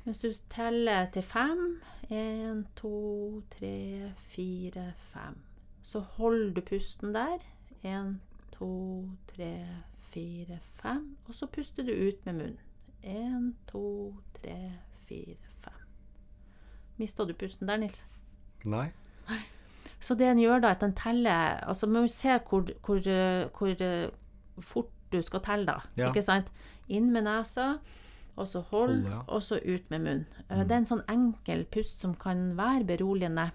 Hvis 0.03 0.19
du 0.21 0.29
teller 0.49 1.07
til 1.13 1.23
fem 1.23 1.81
En, 2.09 2.67
to, 2.75 3.41
tre, 3.49 4.11
fire, 4.29 4.93
fem. 4.97 5.39
Så 5.83 5.99
holder 5.99 6.53
du 6.53 6.61
pusten 6.61 7.15
der. 7.15 7.39
En, 7.83 8.21
to, 8.51 9.09
tre, 9.27 9.65
fire, 10.11 10.59
fem. 10.81 11.17
Og 11.25 11.35
så 11.35 11.47
puster 11.47 11.83
du 11.83 11.91
ut 11.91 12.25
med 12.25 12.33
munnen. 12.33 12.59
En, 13.03 13.55
to, 13.67 14.13
tre, 14.37 14.73
fire, 15.07 15.37
fem. 15.63 15.81
Mista 16.97 17.25
du 17.25 17.33
pusten 17.33 17.67
der, 17.67 17.77
Nils? 17.77 18.05
Nei. 18.65 18.91
Nei. 19.29 19.41
Så 20.05 20.13
det 20.17 20.27
en 20.29 20.41
gjør 20.41 20.61
da, 20.61 20.75
at 20.75 20.83
en 20.85 20.93
teller 20.93 21.59
Altså, 21.65 21.89
man 21.89 22.05
må 22.05 22.11
se 22.13 22.37
hvor, 22.49 22.67
hvor, 22.85 23.01
eh, 23.09 23.47
hvor 23.57 23.81
eh, 23.81 24.09
fort 24.61 24.91
du 25.13 25.21
skal 25.25 25.41
telle, 25.45 25.65
da. 25.65 25.79
Ja. 25.97 26.09
Ikke 26.09 26.23
sant? 26.25 26.51
Inn 26.91 27.11
med 27.13 27.25
nesa, 27.25 27.77
og 28.35 28.47
så 28.47 28.61
hold, 28.71 29.01
Hold, 29.01 29.11
ja. 29.11 29.21
og 29.27 29.43
så 29.43 29.59
ut 29.63 29.89
med 29.89 29.99
munnen. 29.99 30.25
Mm. 30.49 30.63
Det 30.67 30.71
er 30.71 30.81
en 30.81 30.89
sånn 30.89 31.05
enkel 31.11 31.63
pust 31.71 32.03
som 32.03 32.15
kan 32.19 32.51
være 32.57 32.83
beroligende. 32.89 33.49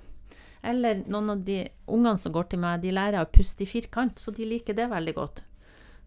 Eller 0.62 1.04
noen 1.08 1.34
av 1.34 1.44
de 1.44 1.62
ungene 1.88 2.18
som 2.20 2.32
går 2.32 2.50
til 2.50 2.62
meg, 2.62 2.82
de 2.82 2.92
lærer 2.92 3.22
å 3.22 3.30
puste 3.32 3.64
i 3.64 3.68
firkant, 3.68 4.18
så 4.20 4.32
de 4.34 4.48
liker 4.48 4.76
det 4.76 4.88
veldig 4.90 5.14
godt. 5.16 5.44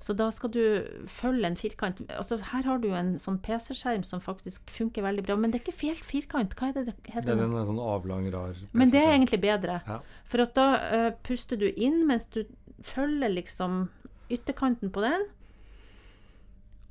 Så 0.03 0.13
da 0.19 0.27
skal 0.35 0.51
du 0.51 0.63
følge 1.07 1.47
en 1.47 1.55
firkant. 1.55 2.01
Altså, 2.11 2.35
her 2.51 2.65
har 2.67 2.81
du 2.83 2.89
en 2.91 3.13
sånn 3.21 3.37
PC-skjerm 3.43 4.03
som 4.03 4.19
faktisk 4.23 4.71
funker 4.71 5.05
veldig 5.05 5.23
bra, 5.23 5.37
men 5.39 5.53
det 5.53 5.61
er 5.61 5.63
ikke 5.63 5.87
helt 5.87 6.03
firkant. 6.03 6.55
Hva 6.59 6.71
er 6.71 6.75
det 6.75 6.85
det 6.89 6.95
heter? 7.07 7.29
Det 7.29 7.37
er 7.37 7.45
en 7.45 7.69
sånn 7.69 7.79
avlang, 7.79 8.27
rar 8.33 8.57
Men 8.75 8.91
det 8.91 8.99
er 8.99 9.13
egentlig 9.13 9.39
bedre. 9.45 9.79
Ja. 9.87 10.01
For 10.27 10.43
at 10.43 10.57
da 10.57 10.67
uh, 10.81 11.07
puster 11.23 11.59
du 11.59 11.69
inn 11.71 12.03
mens 12.09 12.27
du 12.35 12.43
følger 12.83 13.31
liksom 13.31 13.85
ytterkanten 14.33 14.91
på 14.91 15.05
den. 15.05 15.23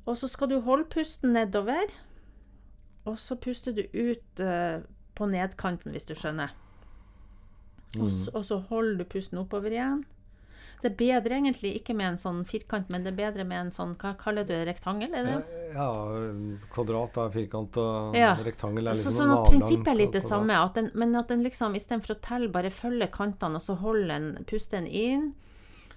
Og 0.09 0.17
så 0.17 0.27
skal 0.27 0.49
du 0.49 0.57
holde 0.65 0.89
pusten 0.89 1.35
nedover. 1.37 1.93
Og 3.05 3.19
så 3.19 3.37
puster 3.37 3.75
du 3.77 3.85
ut 3.93 4.41
uh, 4.41 4.81
på 5.13 5.29
nedkanten, 5.29 5.93
hvis 5.93 6.09
du 6.09 6.15
skjønner. 6.17 6.55
Og, 8.01 8.09
så, 8.09 8.31
og 8.33 8.45
så 8.45 8.57
holder 8.71 9.03
du 9.03 9.09
pusten 9.09 9.37
oppover 9.37 9.75
igjen. 9.75 10.01
Det 10.83 10.89
er 10.91 10.95
bedre 10.99 11.37
egentlig 11.39 11.69
ikke 11.79 11.93
med 11.95 12.09
en 12.11 12.17
sånn 12.19 12.41
firkant, 12.43 12.89
men 12.91 13.05
det 13.05 13.13
er 13.13 13.19
bedre 13.21 13.45
med 13.47 13.69
en 13.69 13.71
sånn 13.71 13.93
Hva 13.95 14.17
kaller 14.19 14.43
du 14.43 14.51
det? 14.51 14.65
Rektangel? 14.67 15.13
Er 15.15 15.23
det? 15.29 15.35
Ja, 15.73 15.87
kvadrat 16.73 17.15
er 17.23 17.29
firkant, 17.31 17.77
og 17.79 18.15
Ja. 18.17 18.33
rektangel 18.35 18.89
er 18.91 18.93
Så, 18.99 19.07
liksom 19.09 19.15
sånn 19.21 19.31
at 19.37 19.51
prinsippet 19.51 19.87
er 19.87 19.95
litt 19.95 20.11
det 20.11 20.23
samme, 20.23 20.51
at 20.59 20.73
den, 20.75 20.91
men 20.93 21.15
at 21.15 21.29
den 21.29 21.41
liksom 21.43 21.73
istedenfor 21.73 22.15
å 22.17 22.21
telle, 22.21 22.51
bare 22.51 22.69
følger 22.69 23.07
kantene, 23.07 23.55
og 23.55 23.61
så 23.63 23.77
holder 23.79 24.07
den, 24.07 24.45
puster 24.45 24.81
den 24.81 24.87
inn, 24.87 25.33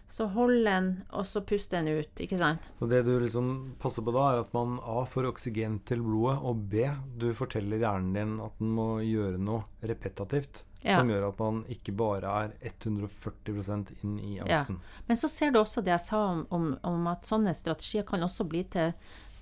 så 0.08 0.28
hold 0.30 0.60
den, 0.64 0.90
og 1.10 1.26
så 1.26 1.42
pust 1.42 1.72
den 1.74 1.88
ut, 1.90 2.22
ikke 2.22 2.38
sant? 2.38 2.68
Så 2.78 2.86
det 2.90 3.02
du 3.08 3.16
liksom 3.18 3.50
passer 3.82 4.04
på 4.06 4.14
da, 4.14 4.28
er 4.32 4.44
at 4.44 4.54
man 4.54 4.78
A 4.86 5.02
får 5.08 5.32
oksygen 5.32 5.80
til 5.88 6.04
blodet, 6.06 6.38
og 6.46 6.62
B 6.70 6.86
du 7.18 7.32
forteller 7.34 7.82
hjernen 7.82 8.14
din 8.14 8.38
at 8.44 8.54
den 8.62 8.72
må 8.76 8.88
gjøre 9.02 9.42
noe 9.42 9.66
repetativt. 9.82 10.62
Ja. 10.86 11.00
Som 11.00 11.08
gjør 11.10 11.24
at 11.32 11.40
man 11.42 11.64
ikke 11.72 11.90
bare 11.98 12.30
er 12.44 12.52
140% 12.68 13.88
inn 14.04 14.18
i 14.22 14.36
angsten. 14.38 14.76
Ja. 14.78 15.00
Men 15.08 15.18
så 15.18 15.30
ser 15.32 15.50
du 15.50 15.58
også 15.58 15.82
det 15.82 15.90
jeg 15.96 16.04
sa 16.04 16.20
om, 16.28 16.44
om, 16.54 16.68
om 16.86 17.08
at 17.10 17.26
sånne 17.26 17.56
strategier 17.58 18.06
kan 18.06 18.22
også 18.22 18.46
bli 18.46 18.62
til, 18.70 18.92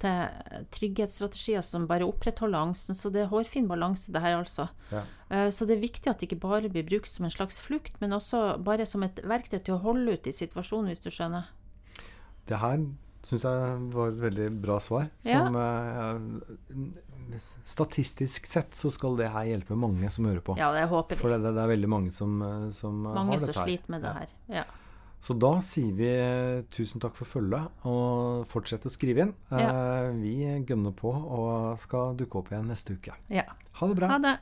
til 0.04 0.64
trygghetsstrategier 0.76 1.64
som 1.64 1.86
bare 1.90 2.06
opprettholder 2.06 2.60
angsten. 2.68 2.94
Så 2.94 3.10
det 3.14 3.24
er 3.24 3.30
hårfin 3.32 3.66
balanse, 3.70 4.12
det 4.12 4.20
her, 4.22 4.36
altså. 4.42 4.68
Ja. 4.92 5.02
Eh, 5.30 5.48
Så 5.50 5.66
det 5.66 5.78
er 5.78 5.86
viktig 5.86 6.10
at 6.12 6.20
det 6.20 6.28
ikke 6.28 6.40
bare 6.44 6.68
blir 6.68 6.84
brukt 6.86 7.08
som 7.10 7.24
en 7.26 7.32
slags 7.34 7.58
flukt, 7.64 7.96
men 8.04 8.12
også 8.12 8.58
bare 8.62 8.86
som 8.86 9.02
et 9.02 9.16
verktøy 9.24 9.62
til 9.64 9.74
å 9.78 9.82
holde 9.82 10.14
ut 10.18 10.26
i 10.28 10.36
situasjonen, 10.36 10.92
hvis 10.92 11.02
du 11.02 11.10
skjønner. 11.10 11.48
Det 12.46 12.58
her 12.60 12.84
syns 13.24 13.42
jeg 13.48 13.76
var 13.94 14.10
et 14.12 14.20
veldig 14.20 14.48
bra 14.60 14.76
svar. 14.84 15.06
Som 15.24 15.56
ja. 15.56 16.18
Statistisk 17.64 18.46
sett 18.46 18.74
så 18.76 18.90
skal 18.92 19.16
det 19.16 19.30
her 19.32 19.46
hjelpe 19.48 19.76
mange 19.80 20.10
som 20.12 20.26
hører 20.28 20.42
på. 20.44 20.56
Ja, 20.60 20.68
det 20.76 20.84
håper 20.90 21.16
For 21.16 21.32
det, 21.32 21.40
det 21.46 21.62
er 21.62 21.70
veldig 21.70 21.88
mange 21.90 22.12
som, 22.12 22.34
eh, 22.44 22.66
som 22.76 23.00
eh, 23.06 23.14
Mange 23.16 23.32
har 23.38 23.40
dette 23.40 23.56
her. 23.58 23.64
sliter 23.64 23.94
med 23.94 24.02
det 24.04 24.12
her. 24.18 24.34
Ja. 24.60 24.64
Så 25.24 25.32
da 25.40 25.54
sier 25.64 25.92
vi 25.96 26.08
eh, 26.12 26.62
tusen 26.74 27.00
takk 27.00 27.14
for 27.16 27.24
følget, 27.24 27.70
og 27.88 28.42
fortsett 28.50 28.84
å 28.84 28.92
skrive 28.92 29.24
inn. 29.24 29.30
Ja. 29.50 29.70
Eh, 29.70 30.10
Vi 30.20 30.34
gønner 30.68 30.92
på 30.98 31.08
og 31.14 31.78
skal 31.80 32.12
dukke 32.18 32.42
opp 32.42 32.50
igjen 32.52 32.68
neste 32.68 32.98
uke. 32.98 33.16
ja. 33.32 33.46
Ha 33.80 33.87
det 33.90 33.96
bra. 33.98 34.08
Ha 34.12 34.18
det. 34.22 34.34